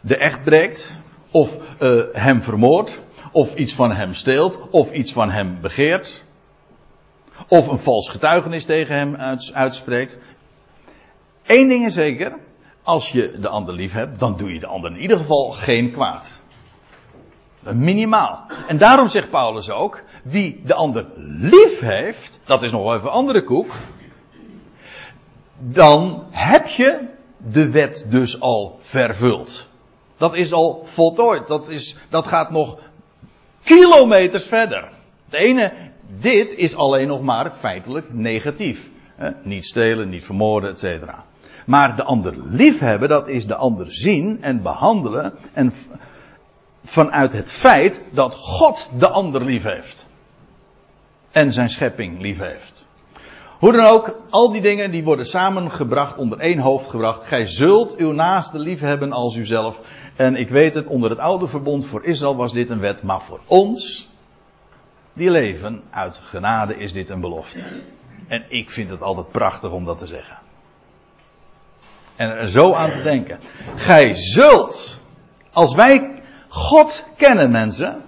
[0.00, 3.00] de echt breekt, of uh, hem vermoordt,
[3.34, 6.24] of iets van hem steelt, of iets van hem begeert,
[7.48, 9.16] of een vals getuigenis tegen hem
[9.54, 10.18] uitspreekt.
[11.46, 12.36] Eén ding is zeker,
[12.82, 15.90] als je de ander lief hebt, dan doe je de ander in ieder geval geen
[15.92, 16.40] kwaad.
[17.72, 18.46] Minimaal.
[18.66, 23.06] En daarom zegt Paulus ook, wie de ander lief heeft, dat is nog wel even
[23.06, 23.72] een andere koek,
[25.58, 29.68] dan heb je de wet dus al vervuld.
[30.16, 31.46] Dat is al voltooid.
[31.46, 32.78] Dat, is, dat gaat nog
[33.64, 34.88] kilometers verder.
[35.24, 35.72] Het ene,
[36.20, 38.88] dit is alleen nog maar feitelijk negatief.
[39.42, 41.04] Niet stelen, niet vermoorden, etc.
[41.66, 45.34] Maar de ander liefhebben, dat is de ander zien en behandelen.
[45.52, 45.72] En
[46.84, 50.06] vanuit het feit dat God de ander lief heeft.
[51.30, 52.86] En zijn schepping lief heeft.
[53.64, 57.26] Hoe dan ook, al die dingen die worden samengebracht, onder één hoofd gebracht.
[57.26, 59.80] Gij zult uw naaste lief hebben als uzelf.
[60.16, 63.22] En ik weet het, onder het oude verbond voor Israël was dit een wet, maar
[63.22, 64.08] voor ons,
[65.12, 67.58] die leven uit genade, is dit een belofte.
[68.28, 70.38] En ik vind het altijd prachtig om dat te zeggen.
[72.16, 73.40] En er zo aan te denken.
[73.74, 75.00] Gij zult,
[75.52, 78.02] als wij God kennen, mensen.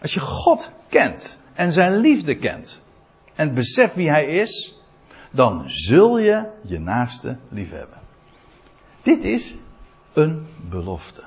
[0.00, 2.82] Als je God kent en zijn liefde kent
[3.34, 4.80] en beseft wie hij is,
[5.30, 7.98] dan zul je je naaste lief hebben.
[9.02, 9.54] Dit is
[10.12, 11.22] een belofte.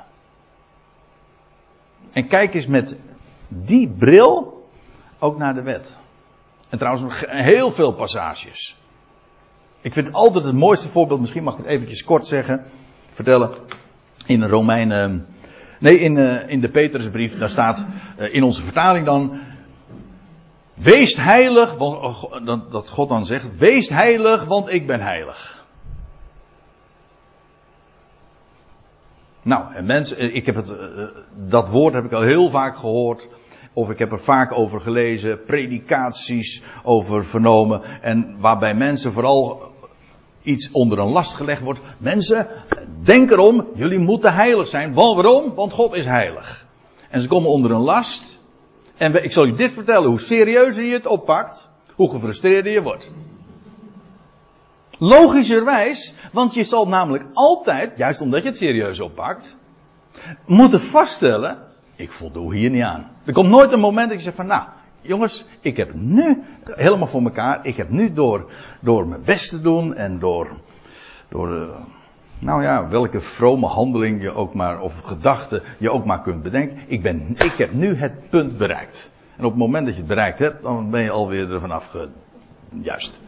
[2.12, 2.96] En kijk eens met
[3.48, 4.68] die bril
[5.20, 5.98] ook naar de wet.
[6.70, 8.78] En trouwens heel veel passages.
[9.82, 12.64] Ik vind altijd het mooiste voorbeeld, misschien mag ik het eventjes kort zeggen,
[13.10, 13.52] vertellen.
[14.26, 15.28] In Romeinen,
[15.80, 17.86] nee in, uh, in de Petrusbrief, daar staat
[18.20, 19.40] uh, in onze vertaling dan,
[20.82, 25.66] wees heilig, want, dat, God dan zegt, wees heilig, want ik ben heilig.
[29.42, 30.74] Nou, en mensen, eh, ik heb het,
[31.48, 33.30] dat woord heb ik al heel vaak gehoord.
[33.74, 37.82] Of ik heb er vaak over gelezen, predikaties over vernomen.
[38.02, 39.72] En waarbij mensen vooral
[40.42, 41.82] iets onder een last gelegd wordt.
[41.98, 42.48] Mensen,
[43.04, 44.94] denk erom, jullie moeten heilig zijn.
[44.94, 45.54] Waarom?
[45.56, 46.66] Want God is heilig.
[47.10, 48.39] En ze komen onder een last.
[49.00, 53.12] En ik zal je dit vertellen, hoe serieuzer je het oppakt, hoe gefrustreerder je wordt.
[54.98, 59.58] Logischerwijs, want je zal namelijk altijd, juist omdat je het serieus oppakt,
[60.46, 61.58] moeten vaststellen,
[61.96, 63.12] ik voldoe hier niet aan.
[63.26, 64.68] Er komt nooit een moment dat je zegt van, nou,
[65.02, 69.62] jongens, ik heb nu helemaal voor elkaar, ik heb nu door, door mijn best te
[69.62, 70.50] doen en door,
[71.30, 71.70] door uh,
[72.40, 76.80] nou ja, welke vrome handeling je ook maar, of gedachte je ook maar kunt bedenken.
[76.88, 79.12] Ik, ben, ik heb nu het punt bereikt.
[79.38, 82.10] En op het moment dat je het bereikt hebt, dan ben je alweer ervan afge...
[82.82, 83.20] Juist.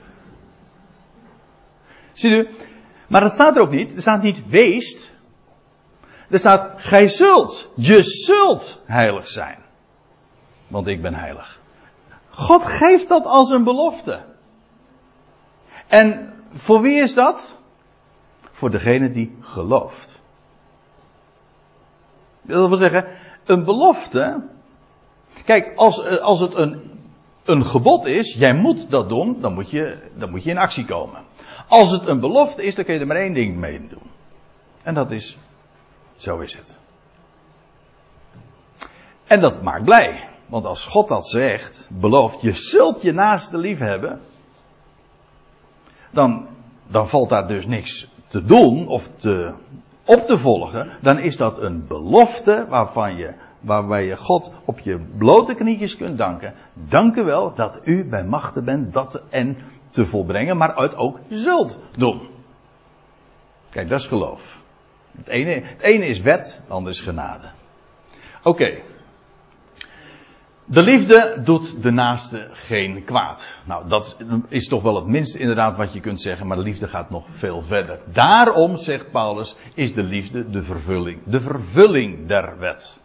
[2.13, 2.49] Ziet u?
[3.07, 3.95] Maar dat staat er ook niet.
[3.95, 5.11] Er staat niet weest.
[6.29, 7.73] Er staat gij zult.
[7.75, 9.57] Je zult heilig zijn.
[10.67, 11.59] Want ik ben heilig.
[12.29, 14.19] God geeft dat als een belofte.
[15.87, 17.60] En voor wie is dat?
[18.61, 20.21] Voor degene die gelooft.
[22.41, 23.07] Dat wil zeggen,
[23.45, 24.43] een belofte.
[25.45, 26.99] Kijk, als, eh, als het een,
[27.43, 30.85] een gebod is, jij moet dat doen, dan moet, je, dan moet je in actie
[30.85, 31.23] komen.
[31.67, 34.09] Als het een belofte is, dan kun je er maar één ding mee doen.
[34.83, 35.37] En dat is,
[36.13, 36.77] zo is het.
[39.27, 40.29] En dat maakt blij.
[40.45, 44.21] Want als God dat zegt, belooft, je zult je naaste lief hebben.
[46.11, 46.47] Dan,
[46.87, 49.53] dan valt daar dus niks te doen of te,
[50.05, 50.89] op te volgen.
[51.01, 56.17] Dan is dat een belofte waarvan je waarbij je God op je blote knietjes kunt
[56.17, 56.53] danken.
[56.73, 59.57] Dank u wel dat u bij machten bent dat en
[59.89, 62.21] te volbrengen, maar het ook zult doen.
[63.69, 64.61] Kijk, dat is geloof.
[65.17, 67.47] Het ene, het ene is wet, het andere is genade.
[68.43, 68.81] Oké.
[70.71, 73.59] De liefde doet de naaste geen kwaad.
[73.65, 76.87] Nou, dat is toch wel het minste inderdaad wat je kunt zeggen, maar de liefde
[76.87, 77.99] gaat nog veel verder.
[78.05, 81.19] Daarom, zegt Paulus, is de liefde de vervulling.
[81.23, 82.99] De vervulling der wet.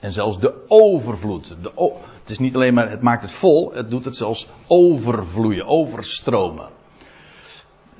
[0.00, 1.56] En zelfs de overvloed.
[1.62, 1.72] De
[2.20, 6.68] het is niet alleen maar, het maakt het vol, het doet het zelfs overvloeien, overstromen.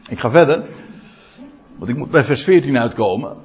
[0.08, 0.64] Ik ga verder,
[1.76, 3.36] want ik moet bij vers 14 uitkomen.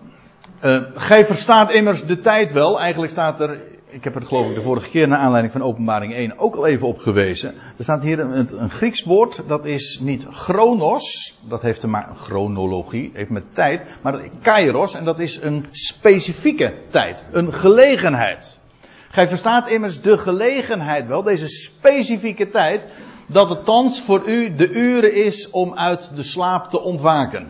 [0.64, 2.80] Uh, gij verstaat immers de tijd wel.
[2.80, 3.60] Eigenlijk staat er,
[3.96, 6.66] ik heb er geloof ik de vorige keer naar aanleiding van openbaring 1 ook al
[6.66, 7.54] even op gewezen.
[7.78, 12.16] Er staat hier een, een Grieks woord, dat is niet chronos, dat heeft te maken,
[12.16, 18.62] chronologie, heeft met tijd, maar kairos, en dat is een specifieke tijd, een gelegenheid.
[19.10, 22.88] Gij verstaat immers de gelegenheid wel, deze specifieke tijd,
[23.28, 27.48] dat het thans voor u de uren is om uit de slaap te ontwaken.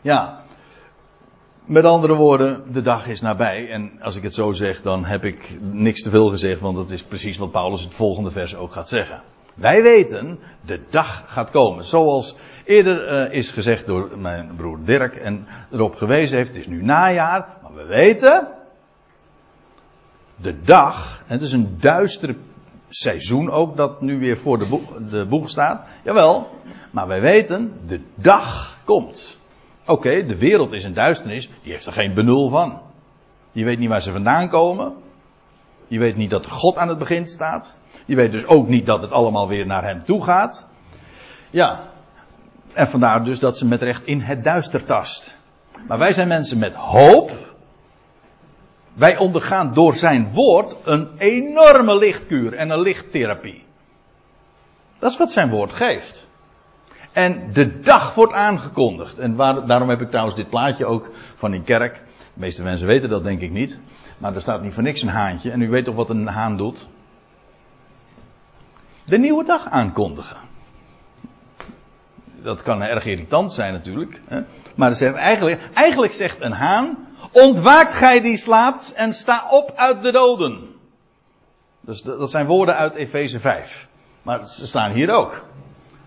[0.00, 0.45] Ja,
[1.66, 3.70] met andere woorden, de dag is nabij.
[3.70, 6.90] En als ik het zo zeg, dan heb ik niks te veel gezegd, want dat
[6.90, 9.22] is precies wat Paulus het volgende vers ook gaat zeggen.
[9.54, 11.84] Wij weten, de dag gaat komen.
[11.84, 16.66] Zoals eerder uh, is gezegd door mijn broer Dirk en erop gewezen heeft, het is
[16.66, 18.48] nu najaar, maar we weten,
[20.36, 22.36] de dag, het is een duistere
[22.88, 25.86] seizoen ook dat nu weer voor de, boeg, de boeg staat.
[26.04, 26.50] Jawel,
[26.90, 29.35] maar wij weten, de dag komt.
[29.86, 32.80] Oké, de wereld is een duisternis, die heeft er geen benul van.
[33.52, 34.94] Je weet niet waar ze vandaan komen.
[35.88, 37.76] Je weet niet dat God aan het begin staat.
[38.06, 40.66] Je weet dus ook niet dat het allemaal weer naar hem toe gaat.
[41.50, 41.90] Ja,
[42.72, 45.36] en vandaar dus dat ze met recht in het duister tast.
[45.86, 47.30] Maar wij zijn mensen met hoop.
[48.92, 53.64] Wij ondergaan door zijn woord een enorme lichtkuur en een lichttherapie.
[54.98, 56.25] Dat is wat zijn woord geeft.
[57.16, 59.18] En de dag wordt aangekondigd.
[59.18, 61.94] En waar, daarom heb ik trouwens dit plaatje ook van die kerk.
[61.94, 63.80] De meeste mensen weten dat denk ik niet.
[64.18, 65.50] Maar er staat niet voor niks een haantje.
[65.50, 66.88] En u weet toch wat een haan doet?
[69.04, 70.36] De nieuwe dag aankondigen.
[72.42, 74.20] Dat kan erg irritant zijn natuurlijk.
[74.28, 74.40] Hè?
[74.74, 77.08] Maar eigenlijk, eigenlijk zegt een haan.
[77.32, 80.74] Ontwaakt gij die slaapt en sta op uit de doden.
[81.80, 83.88] Dus dat zijn woorden uit Efeze 5.
[84.22, 85.44] Maar ze staan hier ook.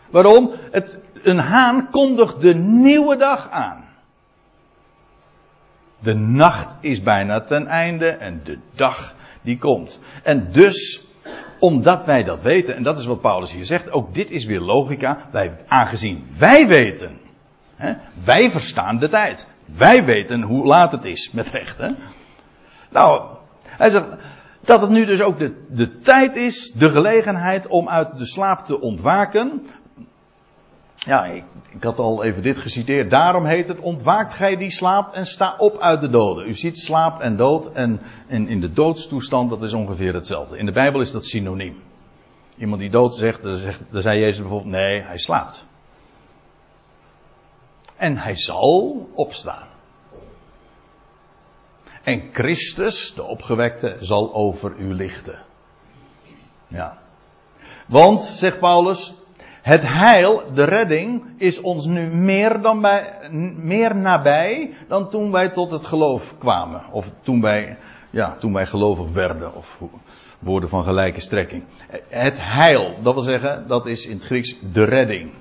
[0.09, 0.51] Waarom?
[0.71, 3.87] Het, een haan kondigt de nieuwe dag aan.
[5.99, 10.01] De nacht is bijna ten einde en de dag die komt.
[10.23, 11.07] En dus,
[11.59, 14.59] omdat wij dat weten, en dat is wat Paulus hier zegt, ook dit is weer
[14.59, 15.29] logica,
[15.67, 17.19] aangezien wij weten,
[17.75, 17.93] hè,
[18.23, 19.47] wij verstaan de tijd.
[19.65, 21.77] Wij weten hoe laat het is, met recht.
[21.77, 21.89] Hè?
[22.89, 24.05] Nou, hij zegt
[24.61, 28.59] dat het nu dus ook de, de tijd is, de gelegenheid om uit de slaap
[28.59, 29.67] te ontwaken.
[31.05, 33.09] Ja, ik, ik, had al even dit geciteerd.
[33.09, 36.47] Daarom heet het: Ontwaakt gij die slaapt en sta op uit de doden.
[36.47, 40.57] U ziet slaap en dood en, en in de doodstoestand, dat is ongeveer hetzelfde.
[40.57, 41.81] In de Bijbel is dat synoniem.
[42.57, 45.65] Iemand die dood zegt, dan, zegt, dan zei Jezus bijvoorbeeld: Nee, hij slaapt.
[47.95, 49.67] En hij zal opstaan.
[52.03, 55.43] En Christus, de opgewekte, zal over u lichten.
[56.67, 56.97] Ja.
[57.87, 59.13] Want, zegt Paulus,
[59.69, 65.49] het heil, de redding, is ons nu meer, dan bij, meer nabij dan toen wij
[65.49, 66.81] tot het geloof kwamen.
[66.91, 67.77] Of toen wij,
[68.09, 69.55] ja, toen wij gelovig werden.
[69.55, 69.81] Of
[70.39, 71.63] woorden van gelijke strekking.
[72.07, 75.31] Het heil, dat wil zeggen, dat is in het Grieks de redding.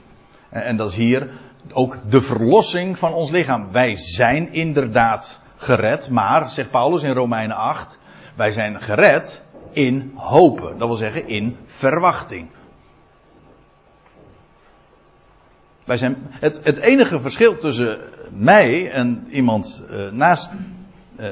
[0.50, 1.30] En dat is hier
[1.72, 3.72] ook de verlossing van ons lichaam.
[3.72, 7.98] Wij zijn inderdaad gered, maar, zegt Paulus in Romeinen 8,
[8.36, 10.78] wij zijn gered in hopen.
[10.78, 12.48] Dat wil zeggen in verwachting.
[15.88, 17.98] Wij zijn, het, het enige verschil tussen
[18.32, 20.50] mij en iemand uh, naast
[21.20, 21.28] uh,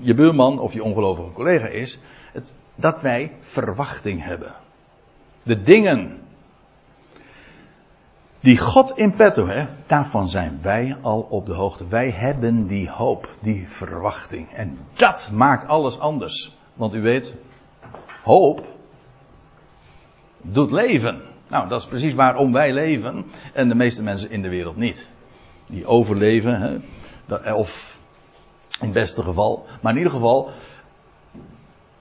[0.00, 2.00] je buurman of je ongelovige collega is
[2.32, 4.52] het, dat wij verwachting hebben.
[5.42, 6.18] De dingen
[8.40, 11.88] die God in petto heeft, daarvan zijn wij al op de hoogte.
[11.88, 14.52] Wij hebben die hoop, die verwachting.
[14.52, 16.56] En dat maakt alles anders.
[16.74, 17.36] Want u weet,
[18.22, 18.66] hoop
[20.40, 21.31] doet leven.
[21.52, 25.10] Nou, dat is precies waarom wij leven en de meeste mensen in de wereld niet.
[25.66, 26.82] Die overleven,
[27.26, 27.98] hè, of
[28.80, 30.50] in het beste geval, maar in ieder geval,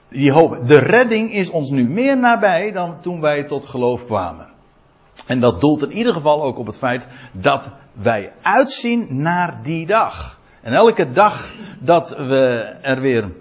[0.07, 0.67] die hoop.
[0.67, 4.47] De redding is ons nu meer nabij dan toen wij tot geloof kwamen.
[5.27, 9.85] En dat doelt in ieder geval ook op het feit dat wij uitzien naar die
[9.85, 10.39] dag.
[10.61, 12.47] En elke dag dat we
[12.81, 13.31] er weer,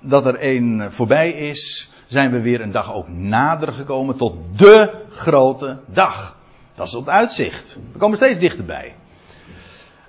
[0.00, 5.04] dat er een voorbij is, zijn we weer een dag ook nader gekomen tot de
[5.10, 6.36] grote dag.
[6.74, 7.78] Dat is het uitzicht.
[7.92, 8.94] We komen steeds dichterbij.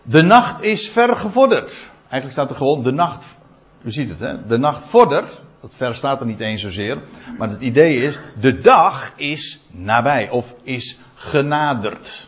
[0.03, 1.75] De nacht is ver gevorderd.
[1.99, 3.37] Eigenlijk staat er gewoon de nacht.
[3.83, 4.47] U ziet het, hè?
[4.47, 5.41] De nacht vordert.
[5.61, 7.01] Dat ver staat er niet eens zozeer.
[7.37, 10.29] Maar het idee is, de dag is nabij.
[10.29, 12.27] Of is genaderd.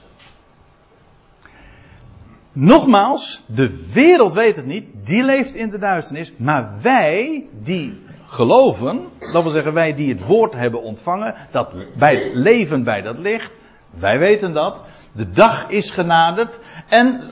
[2.51, 4.85] Nogmaals, de wereld weet het niet.
[5.05, 6.31] Die leeft in de duisternis.
[6.37, 8.01] Maar wij, die
[8.31, 13.17] geloven, dat wil zeggen wij die het woord hebben ontvangen, dat bij leven bij dat
[13.17, 13.59] licht,
[13.89, 14.83] wij weten dat.
[15.11, 16.59] De dag is genaderd.
[16.89, 17.29] En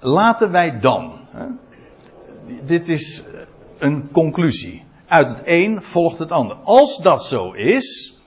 [0.00, 1.12] laten wij dan.
[1.30, 1.46] Hè,
[2.62, 3.24] dit is
[3.78, 4.84] een conclusie.
[5.06, 6.56] Uit het een volgt het ander.
[6.56, 8.18] Als dat zo is,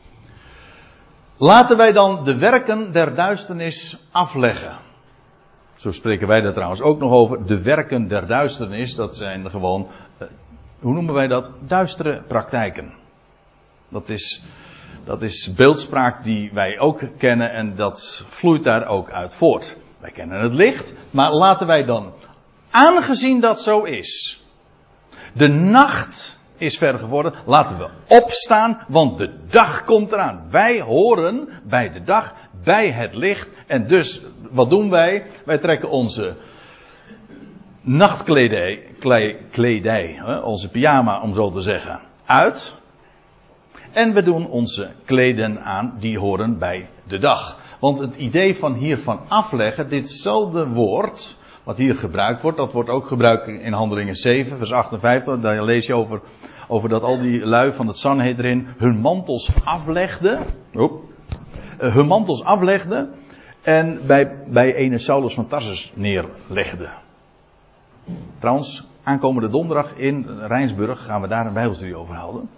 [1.37, 4.77] laten wij dan de werken der duisternis afleggen.
[5.75, 7.45] Zo spreken wij daar trouwens ook nog over.
[7.45, 9.87] De werken der duisternis, dat zijn gewoon,
[10.83, 11.49] hoe noemen wij dat?
[11.59, 12.93] Duistere praktijken.
[13.89, 14.43] Dat is,
[15.05, 19.77] dat is beeldspraak die wij ook kennen en dat vloeit daar ook uit voort.
[19.99, 22.13] Wij kennen het licht, maar laten wij dan,
[22.71, 24.41] aangezien dat zo is,
[25.33, 30.47] de nacht is ver geworden, laten we opstaan, want de dag komt eraan.
[30.49, 34.21] Wij horen bij de dag, bij het licht, en dus,
[34.51, 35.25] wat doen wij?
[35.45, 36.35] Wij trekken onze
[37.83, 38.83] nachtkledij,
[39.51, 42.77] kledij, onze pyjama om zo te zeggen, uit.
[43.91, 47.59] En we doen onze kleden aan, die horen bij de dag.
[47.79, 53.05] Want het idee van hiervan afleggen, ditzelfde woord, wat hier gebruikt wordt, dat wordt ook
[53.05, 55.39] gebruikt in Handelingen 7, vers 58.
[55.39, 56.21] Daar lees je over,
[56.67, 60.39] over dat al die lui van het Sanhedrin hun mantels aflegden.
[61.77, 63.13] Eh, hun mantels aflegden
[63.61, 67.02] en bij, bij ene Saulus van Tarsus neerlegden.
[68.39, 72.49] Trouwens, aankomende donderdag in Rijnsburg gaan we daar een bijbelstudie over houden.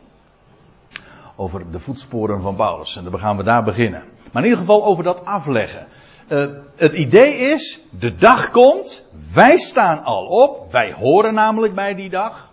[1.35, 2.95] Over de voetsporen van Paulus.
[2.97, 4.03] En dan gaan we daar beginnen.
[4.31, 5.87] Maar in ieder geval over dat afleggen.
[6.29, 11.95] Uh, het idee is, de dag komt, wij staan al op, wij horen namelijk bij
[11.95, 12.49] die dag.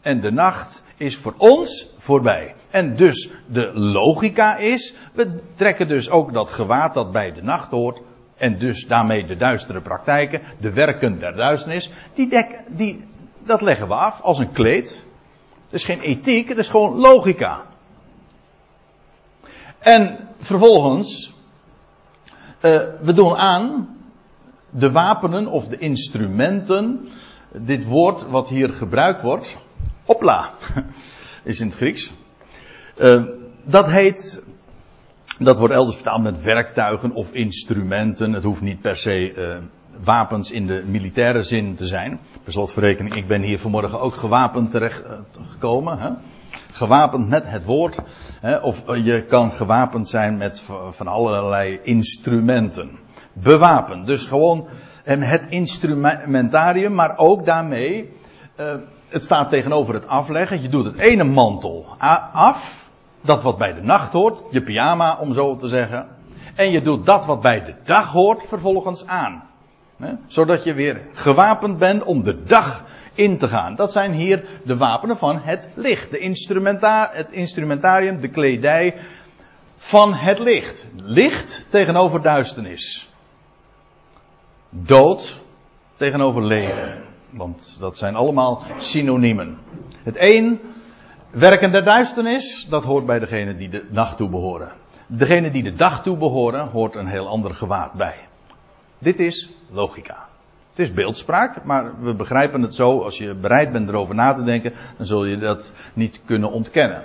[0.00, 2.54] En de nacht is voor ons voorbij.
[2.70, 7.70] En dus de logica is, we trekken dus ook dat gewaad dat bij de nacht
[7.70, 8.00] hoort.
[8.36, 13.04] En dus daarmee de duistere praktijken, de werken der duisternis, die, die
[13.44, 15.06] dat leggen we af als een kleed.
[15.64, 17.62] Het is geen ethiek, het is gewoon logica.
[19.78, 21.32] En vervolgens,
[22.60, 23.96] uh, we doen aan
[24.70, 27.08] de wapenen of de instrumenten.
[27.52, 29.56] Dit woord wat hier gebruikt wordt,
[30.04, 30.50] opla,
[31.42, 32.10] is in het Grieks.
[32.96, 33.22] Uh,
[33.64, 34.44] dat heet,
[35.38, 38.32] dat wordt elders vertaald met werktuigen of instrumenten.
[38.32, 39.56] Het hoeft niet per se uh,
[40.04, 42.20] wapens in de militaire zin te zijn.
[42.42, 45.02] Per slotverrekening, ik ben hier vanmorgen ook gewapend terecht
[45.50, 45.98] gekomen.
[45.98, 46.10] Hè?
[46.74, 47.98] gewapend met het woord.
[48.40, 52.98] Hè, of je kan gewapend zijn met van allerlei instrumenten.
[53.32, 54.06] Bewapend.
[54.06, 54.68] Dus gewoon
[55.04, 58.12] het instrumentarium, maar ook daarmee.
[59.08, 60.62] Het staat tegenover het afleggen.
[60.62, 61.86] Je doet het ene mantel
[62.32, 62.83] af.
[63.24, 64.42] Dat wat bij de nacht hoort.
[64.50, 66.06] Je pyjama, om zo te zeggen.
[66.54, 69.42] En je doet dat wat bij de dag hoort vervolgens aan.
[69.96, 73.74] Hè, zodat je weer gewapend bent om de dag in te gaan.
[73.74, 76.10] Dat zijn hier de wapenen van het licht.
[76.10, 76.18] De
[77.12, 78.94] het instrumentarium, de kledij
[79.76, 80.86] van het licht.
[80.96, 83.08] Licht tegenover duisternis.
[84.70, 85.40] Dood
[85.96, 87.02] tegenover leven.
[87.30, 89.58] Want dat zijn allemaal synoniemen.
[90.02, 90.60] Het een,
[91.34, 94.72] werken der duisternis, dat hoort bij degene die de nacht toe behoren.
[95.06, 98.16] Degene die de dag toe behoren, hoort een heel ander gewaad bij.
[98.98, 100.26] Dit is logica.
[100.70, 103.02] Het is beeldspraak, maar we begrijpen het zo.
[103.02, 107.04] Als je bereid bent erover na te denken, dan zul je dat niet kunnen ontkennen.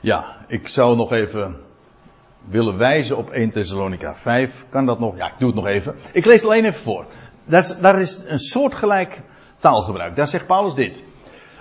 [0.00, 1.56] Ja, ik zou nog even
[2.48, 4.66] willen wijzen op 1 Thessalonica 5.
[4.68, 5.16] Kan dat nog?
[5.16, 5.94] Ja, ik doe het nog even.
[6.12, 7.06] Ik lees het alleen even voor.
[7.44, 9.20] Daar is, daar is een soortgelijk
[9.62, 10.16] taalgebruik.
[10.16, 11.04] Daar zegt Paulus dit.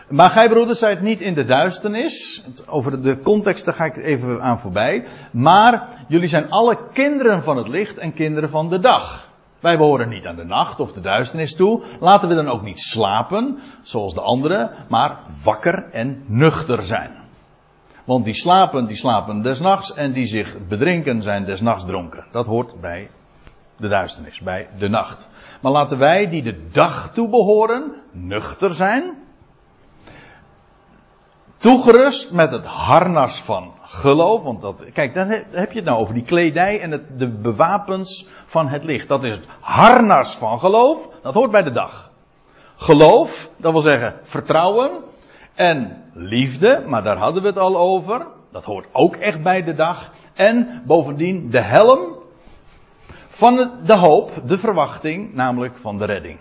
[0.09, 2.45] Maar gij broeders zijt niet in de duisternis.
[2.67, 5.07] Over de context daar ga ik even aan voorbij.
[5.31, 9.29] Maar jullie zijn alle kinderen van het licht en kinderen van de dag.
[9.59, 11.83] Wij behoren niet aan de nacht of de duisternis toe.
[11.99, 17.11] Laten we dan ook niet slapen, zoals de anderen, maar wakker en nuchter zijn.
[18.05, 22.25] Want die slapen, die slapen des nachts en die zich bedrinken zijn des nachts dronken.
[22.31, 23.09] Dat hoort bij
[23.77, 25.29] de duisternis, bij de nacht.
[25.61, 29.21] Maar laten wij die de dag toe behoren, nuchter zijn,
[31.61, 36.13] Toegerust met het harnas van geloof, want dat, kijk, dan heb je het nou over
[36.13, 39.07] die kledij en het, de bewapens van het licht.
[39.07, 42.11] Dat is het harnas van geloof, dat hoort bij de dag.
[42.75, 44.91] Geloof, dat wil zeggen vertrouwen
[45.55, 48.27] en liefde, maar daar hadden we het al over.
[48.51, 50.11] Dat hoort ook echt bij de dag.
[50.33, 52.20] En bovendien de helm
[53.41, 56.37] van de hoop, de verwachting, namelijk van de redding.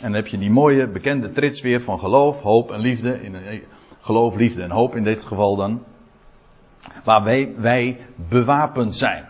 [0.00, 3.22] En dan heb je die mooie bekende trits weer van geloof, hoop en liefde.
[3.22, 3.62] In,
[4.00, 5.84] geloof, liefde en hoop in dit geval dan.
[7.04, 7.22] Waar
[7.56, 9.24] wij, bewapend zijn.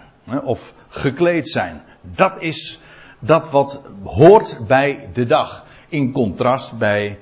[0.45, 1.83] Of gekleed zijn.
[2.01, 2.81] Dat is
[3.19, 5.64] dat wat hoort bij de dag.
[5.89, 7.19] In contrast bij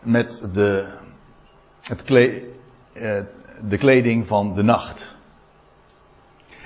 [0.00, 0.86] met de,
[1.82, 3.22] het eh,
[3.62, 5.13] de kleding van de nacht.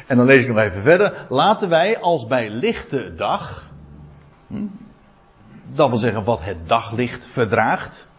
[0.09, 1.27] En dan lees ik nog even verder.
[1.29, 3.71] Laten wij als bij lichte dag.
[4.47, 4.67] Hm,
[5.73, 8.11] dat wil zeggen wat het daglicht verdraagt.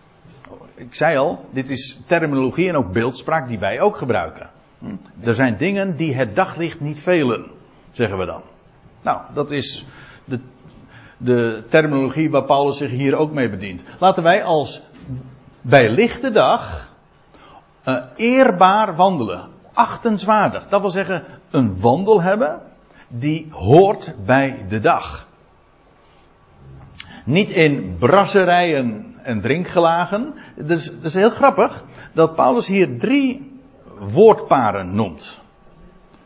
[0.76, 4.50] Ik zei al, dit is terminologie en ook beeldspraak die wij ook gebruiken.
[4.80, 7.52] Hm, er zijn dingen die het daglicht niet velen,
[7.92, 8.42] zeggen we dan.
[9.02, 9.86] Nou, dat is
[10.26, 10.40] de,
[11.18, 13.84] de terminologie waar Paulus zich hier ook mee bedient.
[14.00, 14.82] Laten wij als
[15.62, 16.94] bij lichte dag
[17.86, 19.58] uh, eerbaar wandelen.
[19.80, 20.67] Achtenswaardig.
[20.67, 22.61] Dat wil zeggen, een wandel hebben
[23.07, 25.27] die hoort bij de dag.
[27.25, 30.34] Niet in brasserijen en drinkgelagen.
[30.55, 33.59] Dus het is heel grappig dat Paulus hier drie
[33.99, 35.41] woordparen noemt.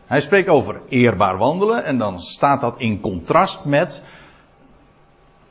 [0.06, 4.04] Hij spreekt over eerbaar wandelen en dan staat dat in contrast met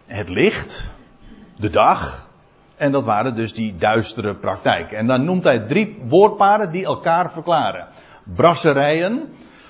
[0.07, 0.92] het licht,
[1.57, 2.28] de dag,
[2.83, 4.97] en dat waren dus die duistere praktijken.
[4.97, 7.89] En dan noemt hij drie woordparen die elkaar verklaren.
[8.24, 9.28] Brasserijen,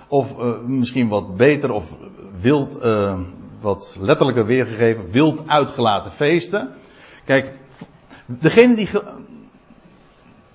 [0.08, 1.96] of uh, misschien wat beter of
[2.40, 3.20] wild, uh,
[3.60, 6.70] wat letterlijker weergegeven, wild uitgelaten feesten.
[7.24, 7.58] Kijk,
[8.26, 8.88] degene die,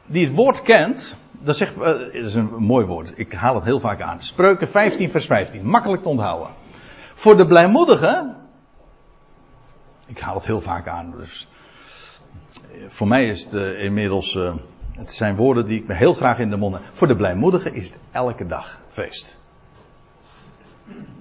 [0.06, 3.80] die het woord kent, dat, zegt, uh, is een mooi woord, ik haal het heel
[3.80, 4.22] vaak aan.
[4.22, 6.50] Spreuken 15 vers 15, makkelijk te onthouden.
[7.14, 8.36] Voor de blijmoedigen,
[10.06, 11.48] ik haal het heel vaak aan, dus
[12.88, 14.56] voor mij is het uh, inmiddels, uh,
[14.92, 16.78] het zijn woorden die ik me heel graag in de mond.
[16.94, 19.38] Voor de blijmoedigen is het elke dag feest.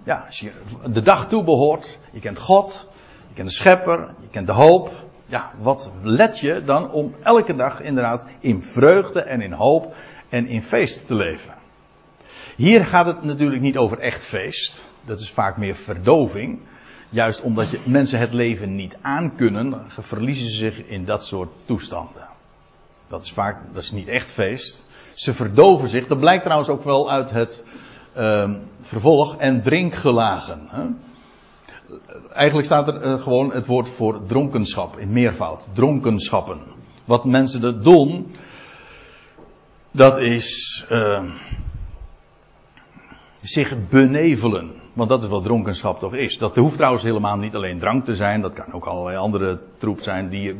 [0.05, 0.53] Ja, als je
[0.87, 2.89] de dag toebehoort, je kent God,
[3.29, 4.91] je kent de schepper, je kent de hoop.
[5.27, 9.95] Ja, wat let je dan om elke dag inderdaad in vreugde en in hoop
[10.29, 11.55] en in feest te leven.
[12.57, 14.87] Hier gaat het natuurlijk niet over echt feest.
[15.05, 16.61] Dat is vaak meer verdoving.
[17.09, 22.27] Juist omdat je, mensen het leven niet aankunnen, verliezen ze zich in dat soort toestanden.
[23.09, 24.87] Dat is vaak, dat is niet echt feest.
[25.15, 26.07] Ze verdoven zich.
[26.07, 27.65] Dat blijkt trouwens ook wel uit het
[28.17, 30.69] uh, vervolg en drinkgelagen.
[30.71, 30.85] Hè?
[32.33, 35.69] Eigenlijk staat er uh, gewoon het woord voor dronkenschap in meervoud.
[35.73, 36.61] Dronkenschappen.
[37.05, 38.35] Wat mensen er doen,
[39.91, 41.25] dat is uh,
[43.43, 44.73] zich benevelen.
[44.97, 46.39] Want dat is wat dronkenschap toch is.
[46.39, 48.41] Dat hoeft trouwens helemaal niet alleen drank te zijn.
[48.41, 50.29] Dat kan ook allerlei andere troep zijn.
[50.29, 50.55] Die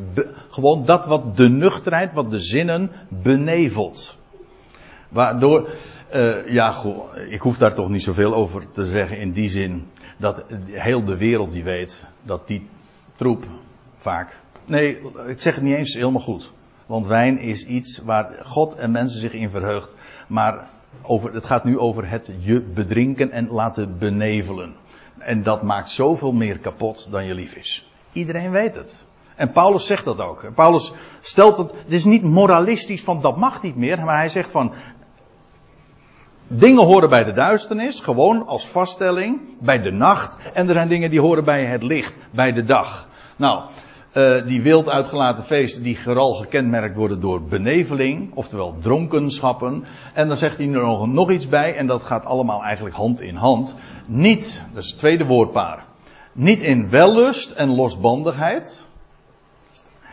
[0.49, 4.17] gewoon dat wat de nuchterheid, wat de zinnen benevelt.
[5.09, 5.69] Waardoor,
[6.13, 6.95] uh, ja goed,
[7.29, 9.87] ik hoef daar toch niet zoveel over te zeggen in die zin.
[10.17, 12.67] Dat heel de wereld die weet dat die
[13.15, 13.45] troep
[13.97, 14.37] vaak.
[14.65, 16.51] Nee, ik zeg het niet eens helemaal goed.
[16.85, 19.95] Want wijn is iets waar God en mensen zich in verheugt.
[20.27, 20.67] Maar
[21.01, 24.75] over, het gaat nu over het je bedrinken en laten benevelen.
[25.17, 27.91] En dat maakt zoveel meer kapot dan je lief is.
[28.11, 29.05] Iedereen weet het.
[29.35, 30.53] En Paulus zegt dat ook.
[30.55, 34.51] Paulus stelt het, het is niet moralistisch van dat mag niet meer, maar hij zegt
[34.51, 34.73] van
[36.47, 40.37] dingen horen bij de duisternis, gewoon als vaststelling, bij de nacht.
[40.53, 43.07] En er zijn dingen die horen bij het licht, bij de dag.
[43.35, 43.63] Nou,
[44.13, 49.85] uh, die wild uitgelaten feesten die vooral gekenmerkt worden door beneveling, oftewel dronkenschappen.
[50.13, 53.21] En dan zegt hij er nog, nog iets bij, en dat gaat allemaal eigenlijk hand
[53.21, 53.75] in hand.
[54.05, 55.85] Niet, dat is het tweede woordpaar,
[56.31, 58.85] niet in wellust en losbandigheid.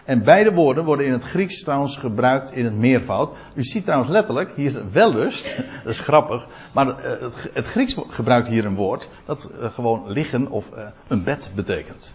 [0.05, 3.33] En beide woorden worden in het Grieks trouwens gebruikt in het meervoud.
[3.55, 8.49] U ziet trouwens letterlijk, hier is wellust, dat is grappig, maar het, het Grieks gebruikt
[8.49, 10.71] hier een woord dat uh, gewoon liggen of
[11.09, 12.13] een bed betekent.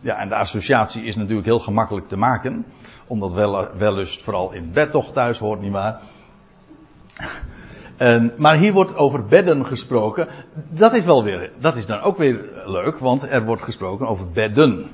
[0.00, 2.66] Ja, en de associatie is natuurlijk heel gemakkelijk te maken.
[3.06, 6.00] Omdat wel, wellust vooral in bed toch thuis hoort, nietwaar?
[7.96, 10.28] En, maar hier wordt over bedden gesproken.
[10.70, 14.30] Dat is wel weer, dat is dan ook weer leuk, want er wordt gesproken over
[14.30, 14.90] bedden.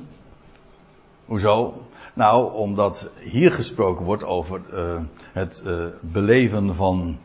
[1.24, 1.82] Hoezo?
[2.14, 5.00] Nou, omdat hier gesproken wordt over uh,
[5.32, 7.18] het uh, beleven van,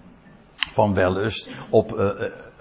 [0.54, 2.10] van wellust op uh,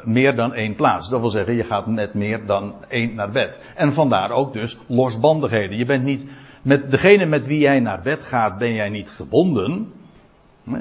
[0.04, 1.08] meer dan één plaats.
[1.08, 3.60] Dat wil zeggen, je gaat net meer dan één naar bed.
[3.74, 5.76] En vandaar ook dus losbandigheden.
[5.76, 6.26] Je bent niet,
[6.62, 9.92] met degene met wie jij naar bed gaat, ben jij niet gebonden.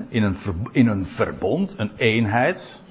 [0.09, 0.35] In een,
[0.71, 2.81] in een verbond, een eenheid.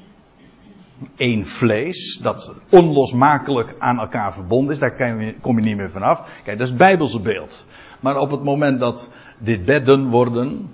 [1.16, 4.78] één vlees, dat onlosmakelijk aan elkaar verbonden is.
[4.78, 6.22] Daar kom je niet meer vanaf.
[6.44, 7.66] Kijk, dat is het Bijbelse beeld.
[8.00, 10.70] Maar op het moment dat dit bedden worden,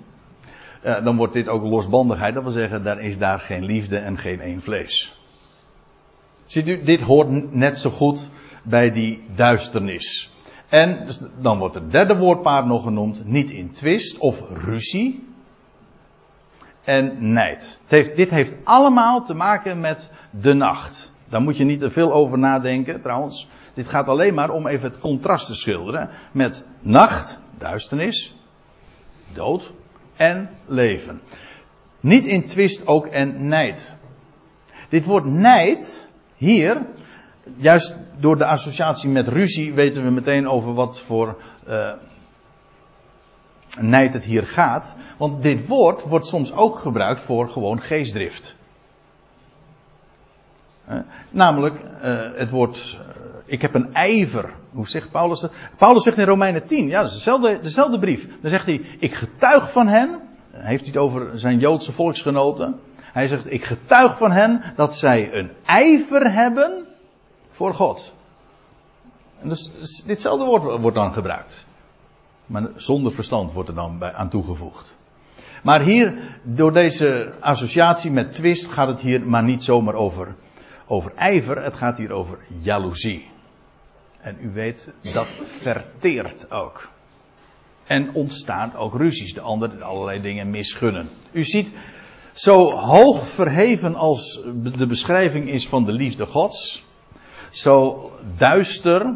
[0.81, 2.33] eh, dan wordt dit ook losbandigheid.
[2.33, 5.22] Dat wil zeggen, daar is daar geen liefde en geen één vlees.
[6.45, 8.29] Ziet u, dit hoort net zo goed
[8.63, 10.31] bij die duisternis.
[10.69, 15.27] En dus dan wordt het derde woordpaar nog genoemd, niet in twist of ruzie.
[16.83, 17.79] En nijd.
[17.87, 21.11] heeft, dit heeft allemaal te maken met de nacht.
[21.29, 23.47] Daar moet je niet te veel over nadenken trouwens.
[23.73, 26.09] Dit gaat alleen maar om even het contrast te schilderen.
[26.31, 28.35] Met nacht, duisternis,
[29.33, 29.71] dood
[30.15, 31.21] en leven.
[31.99, 33.95] Niet in twist ook en nijd.
[34.89, 36.12] Dit woord nijd
[36.43, 36.81] hier
[37.57, 41.91] juist door de associatie met ruzie weten we meteen over wat voor uh,
[43.79, 44.95] nijd het hier gaat.
[45.17, 48.55] Want dit woord wordt soms ook gebruikt voor gewoon geestdrift.
[50.89, 50.95] Uh,
[51.29, 52.99] namelijk uh, het woord,
[53.45, 54.53] ik heb een ijver.
[54.71, 55.51] Hoe zegt Paulus dat?
[55.77, 58.27] Paulus zegt in Romeinen 10, ja dat is dezelfde, dezelfde brief.
[58.41, 60.21] Dan zegt hij, ik getuig van hen.
[60.51, 62.79] Heeft hij het over zijn Joodse volksgenoten.
[63.13, 66.87] Hij zegt, ik getuig van hen dat zij een ijver hebben
[67.49, 68.13] voor God.
[69.41, 71.65] En dus, dus, ditzelfde woord wordt dan gebruikt.
[72.45, 74.95] Maar zonder verstand wordt er dan bij, aan toegevoegd.
[75.63, 80.35] Maar hier, door deze associatie met twist, gaat het hier maar niet zomaar over,
[80.87, 81.63] over ijver.
[81.63, 83.29] Het gaat hier over jaloezie.
[84.21, 86.89] En u weet, dat verteert ook.
[87.83, 89.33] En ontstaan ook ruzies.
[89.33, 91.09] De ander allerlei dingen misgunnen.
[91.31, 91.75] U ziet,
[92.33, 94.45] zo hoog verheven als
[94.77, 96.85] de beschrijving is van de liefde Gods,
[97.51, 99.15] zo duister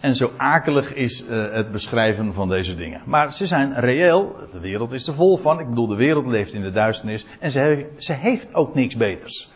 [0.00, 3.02] en zo akelig is uh, het beschrijven van deze dingen.
[3.06, 5.60] Maar ze zijn reëel, de wereld is er vol van.
[5.60, 9.50] Ik bedoel, de wereld leeft in de duisternis en ze, heeft ook niks beters.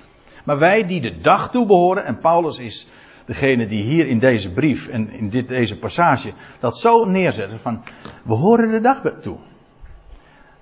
[0.45, 2.89] Maar wij die de dag toebehoren, en Paulus is
[3.27, 7.83] degene die hier in deze brief en in dit, deze passage dat zo neerzetten van,
[8.25, 9.39] we horen de dag toe.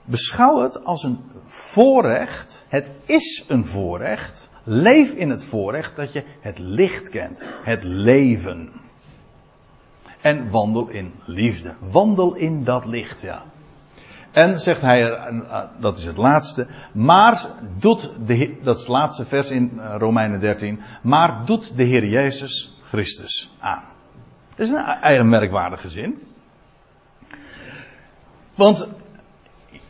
[0.05, 2.65] Beschouw het als een voorrecht.
[2.69, 8.73] Het is een voorrecht Leef in het voorrecht dat je het licht kent, het leven.
[10.21, 11.75] En wandel in liefde.
[11.79, 13.43] Wandel in dat licht, ja.
[14.31, 17.47] En zegt hij, eh, dat is het laatste, maar
[17.79, 22.07] doet de, dat is het laatste vers in eh, Romeinen 13, maar doet de Heer
[22.07, 23.83] Jezus Christus aan.
[24.57, 26.23] Dat is een eigen merkwaardige zin.
[28.55, 28.89] Want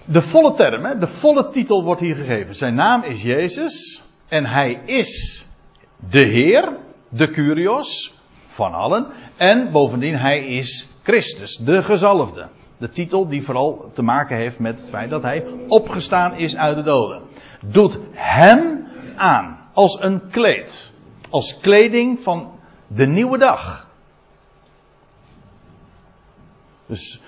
[0.05, 2.55] de volle term, de volle titel wordt hier gegeven.
[2.55, 4.03] Zijn naam is Jezus.
[4.29, 5.45] En hij is
[6.11, 6.77] de Heer,
[7.09, 8.15] de Curios,
[8.47, 9.07] van allen.
[9.37, 12.49] En bovendien, hij is Christus, de gezalfde.
[12.79, 16.77] De titel die vooral te maken heeft met het feit dat hij opgestaan is uit
[16.77, 17.23] de doden.
[17.67, 18.87] Doet hem
[19.17, 20.93] aan als een kleed.
[21.31, 23.89] Als kleding van de nieuwe dag.
[26.87, 27.21] Dus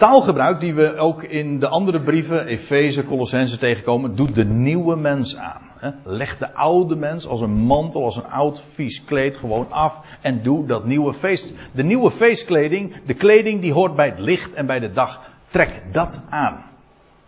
[0.00, 5.36] taalgebruik die we ook in de andere brieven, Efeze, Colossense tegenkomen, doet de nieuwe mens
[5.36, 5.62] aan.
[6.04, 10.42] Leg de oude mens als een mantel, als een oud vies kleed gewoon af en
[10.42, 11.54] doe dat nieuwe feest.
[11.72, 15.20] De nieuwe feestkleding, de kleding die hoort bij het licht en bij de dag.
[15.48, 16.64] Trek dat aan.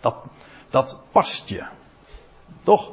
[0.01, 0.17] Dat,
[0.71, 1.65] dat past je.
[2.63, 2.93] Toch?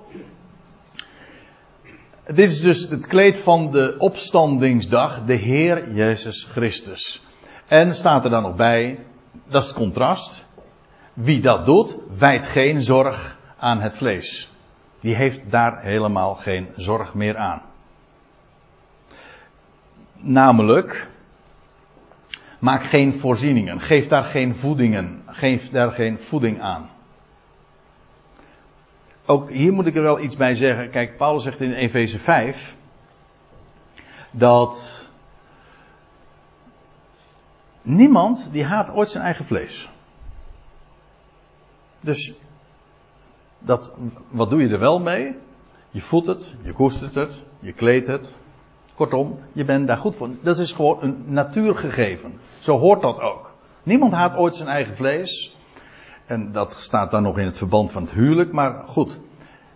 [2.26, 7.28] Dit is dus het kleed van de opstandingsdag, de Heer Jezus Christus.
[7.68, 9.00] En staat er dan nog bij,
[9.32, 10.46] dat is het contrast.
[11.14, 14.52] Wie dat doet, wijt geen zorg aan het vlees.
[15.00, 17.62] Die heeft daar helemaal geen zorg meer aan.
[20.16, 21.08] Namelijk,
[22.60, 26.90] maak geen voorzieningen, geef daar geen voedingen, geef daar geen voeding aan.
[29.26, 30.90] Ook hier moet ik er wel iets bij zeggen.
[30.90, 32.76] Kijk, Paulus zegt in Efeze 5
[34.32, 34.99] dat
[37.82, 39.90] Niemand die haat ooit zijn eigen vlees.
[42.00, 42.34] Dus
[43.60, 43.92] dat,
[44.30, 45.36] wat doe je er wel mee?
[45.92, 48.36] Je voedt het, je koestert het, je kleedt het.
[48.96, 50.30] Kortom, je bent daar goed voor.
[50.42, 52.34] Dat is gewoon een natuurgegeven.
[52.60, 53.54] Zo hoort dat ook.
[53.84, 55.58] Niemand haat ooit zijn eigen vlees.
[56.26, 59.20] En dat staat dan nog in het verband van het huwelijk, maar goed.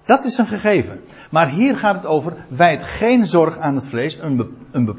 [0.06, 1.02] Dat is een gegeven.
[1.32, 4.18] Maar hier gaat het over, wijd geen zorg aan het vlees.
[4.18, 4.96] Een, een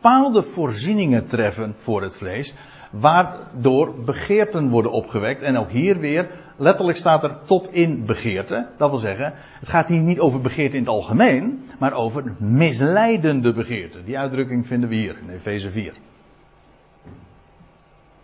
[0.00, 2.54] bepaalde voorzieningen treffen voor het vlees,
[2.90, 5.42] waardoor begeerten worden opgewekt.
[5.42, 8.68] En ook hier weer, letterlijk staat er tot in begeerte.
[8.76, 13.52] Dat wil zeggen, het gaat hier niet over begeerte in het algemeen, maar over misleidende
[13.52, 14.04] begeerte.
[14.04, 15.92] Die uitdrukking vinden we hier in Efeze 4.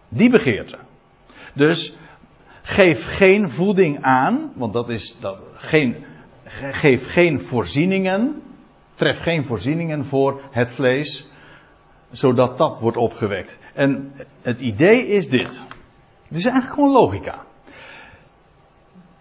[0.08, 0.78] Die begeerte.
[1.54, 1.96] Dus
[2.66, 5.44] Geef geen voeding aan, want dat is dat.
[5.54, 5.96] Geen,
[6.70, 8.42] geef geen voorzieningen.
[8.94, 11.28] Tref geen voorzieningen voor het vlees,
[12.16, 13.58] zodat dat wordt opgewekt.
[13.72, 14.12] En
[14.42, 15.62] het idee is dit.
[16.28, 17.44] Het is eigenlijk gewoon logica.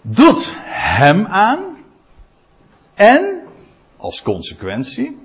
[0.02, 1.78] Doet hem aan
[2.94, 3.42] en
[3.98, 5.18] als consequentie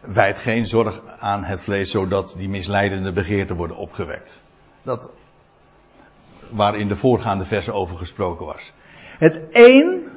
[0.00, 4.42] wijdt geen zorg aan het vlees zodat die misleidende begeerten worden opgewekt.
[4.82, 5.10] Dat
[6.50, 8.72] waar in de voorgaande versen over gesproken was.
[9.18, 10.08] Het een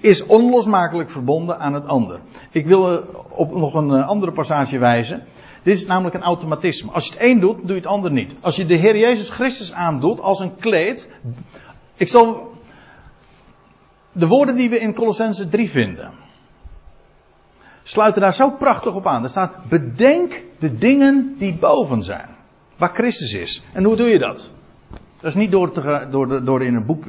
[0.00, 2.20] is onlosmakelijk verbonden aan het ander.
[2.50, 5.24] Ik wil op nog een eh, andere passage wijzen.
[5.62, 6.92] Dit is namelijk een automatisme.
[6.92, 8.34] Als je het een doet, doe je het ander niet.
[8.40, 11.08] Als je de Heer Jezus Christus aandoet als een kleed.
[11.96, 12.54] Ik zal.
[14.12, 16.10] De woorden die we in Colossense 3 vinden.
[17.82, 19.22] Sluiten daar zo prachtig op aan.
[19.22, 22.28] Er staat: Bedenk de dingen die boven zijn.
[22.76, 23.62] Waar Christus is.
[23.72, 24.52] En hoe doe je dat?
[25.20, 27.04] Dat is niet door, te, door, door, in een boek,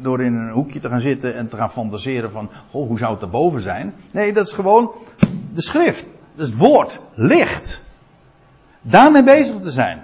[0.00, 3.22] door in een hoekje te gaan zitten en te gaan fantaseren van, hoe zou het
[3.22, 3.94] erboven zijn?
[4.12, 4.92] Nee, dat is gewoon
[5.54, 6.06] de schrift.
[6.34, 7.00] Dat is het woord.
[7.14, 7.82] Licht.
[8.80, 10.02] Daarmee bezig te zijn.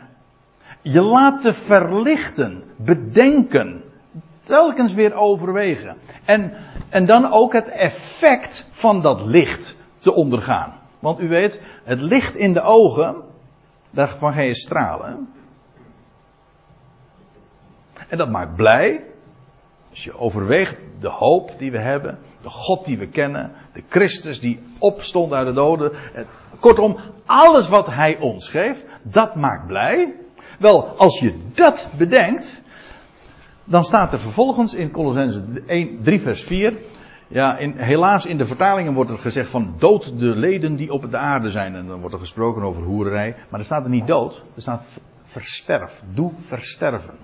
[0.83, 2.63] Je laten verlichten.
[2.77, 3.83] Bedenken.
[4.41, 5.97] Telkens weer overwegen.
[6.25, 6.53] En,
[6.89, 10.73] en dan ook het effect van dat licht te ondergaan.
[10.99, 13.17] Want u weet, het licht in de ogen,
[13.91, 15.29] daarvan ga je stralen.
[18.09, 19.05] En dat maakt blij.
[19.95, 24.41] Als je overweegt de hoop die we hebben, de God die we kennen, de Christus
[24.41, 25.93] die opstond uit de doden.
[26.61, 30.15] Kortom, alles wat Hij ons geeft, dat maakt blij.
[30.59, 32.63] Wel, als je dat bedenkt,
[33.65, 35.45] dan staat er vervolgens in Colossense
[36.03, 36.75] 3 vers 4.
[37.29, 41.11] Ja, in, helaas in de vertalingen wordt er gezegd van dood de leden die op
[41.11, 41.75] de aarde zijn.
[41.75, 43.37] En dan wordt er gesproken over hoererij.
[43.49, 44.85] Maar er staat er niet dood, er staat
[45.23, 46.03] versterf.
[46.15, 47.15] Doe versterven.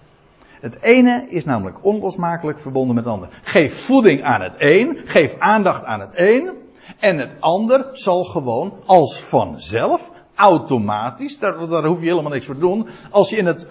[0.60, 3.28] Het ene is namelijk onlosmakelijk verbonden met het ander.
[3.42, 6.50] Geef voeding aan het een, geef aandacht aan het een.
[6.98, 12.60] En het ander zal gewoon als vanzelf, automatisch, daar, hoef je helemaal niks voor te
[12.60, 12.88] doen.
[13.10, 13.68] Als je, in het,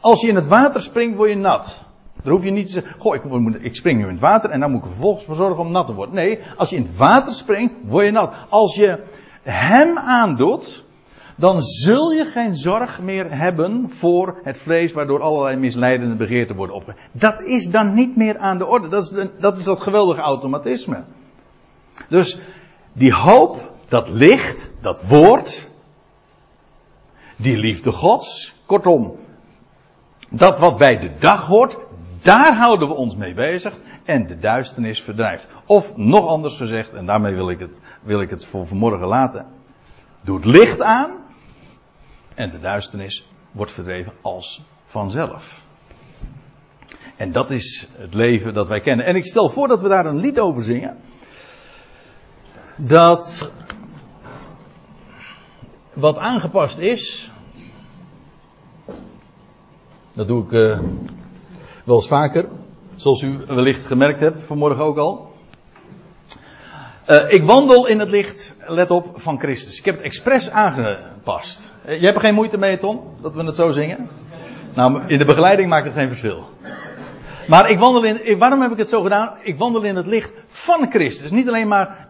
[0.00, 1.84] als je in het water springt, word je nat.
[2.22, 3.22] Daar hoef je niet te zeggen, goh, ik,
[3.60, 5.70] ik, spring nu in het water en dan moet ik er vervolgens voor zorgen om
[5.70, 6.14] nat te worden.
[6.14, 8.32] Nee, als je in het water springt, word je nat.
[8.48, 9.04] Als je
[9.42, 10.84] hem aandoet,
[11.36, 16.76] dan zul je geen zorg meer hebben voor het vlees waardoor allerlei misleidende begeerten worden
[16.76, 17.00] opgewekt.
[17.12, 18.88] Dat is dan niet meer aan de orde.
[18.88, 21.04] Dat is, dat is dat geweldige automatisme.
[22.08, 22.40] Dus
[22.92, 25.68] die hoop, dat licht, dat woord,
[27.36, 29.16] die liefde gods, kortom,
[30.30, 31.76] dat wat bij de dag hoort,
[32.22, 33.74] daar houden we ons mee bezig
[34.04, 35.48] en de duisternis verdrijft.
[35.66, 39.46] Of nog anders gezegd, en daarmee wil ik het, wil ik het voor vanmorgen laten.
[40.20, 41.24] Doe het licht aan
[42.36, 45.64] en de duisternis wordt verdreven als vanzelf.
[47.16, 49.06] En dat is het leven dat wij kennen.
[49.06, 50.96] En ik stel voor dat we daar een lied over zingen.
[52.76, 53.52] Dat
[55.92, 57.30] wat aangepast is.
[60.12, 60.80] Dat doe ik uh,
[61.84, 62.48] wel eens vaker.
[62.94, 65.25] Zoals u wellicht gemerkt hebt vanmorgen ook al.
[67.10, 69.78] Uh, ik wandel in het licht, let op, van Christus.
[69.78, 71.72] Ik heb het expres aangepast.
[71.86, 74.08] Uh, je hebt er geen moeite mee, Tom, dat we het zo zingen?
[74.74, 76.44] Nou, in de begeleiding maakt het geen verschil.
[77.46, 79.34] Maar ik wandel in, waarom heb ik het zo gedaan?
[79.42, 81.30] Ik wandel in het licht van Christus.
[81.30, 82.06] Niet alleen maar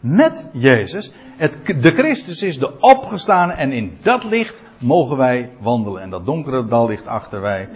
[0.00, 1.12] met Jezus.
[1.36, 6.02] Het, de Christus is de opgestane en in dat licht mogen wij wandelen.
[6.02, 7.68] En dat donkere dal ligt achter wij,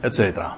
[0.00, 0.56] et cetera.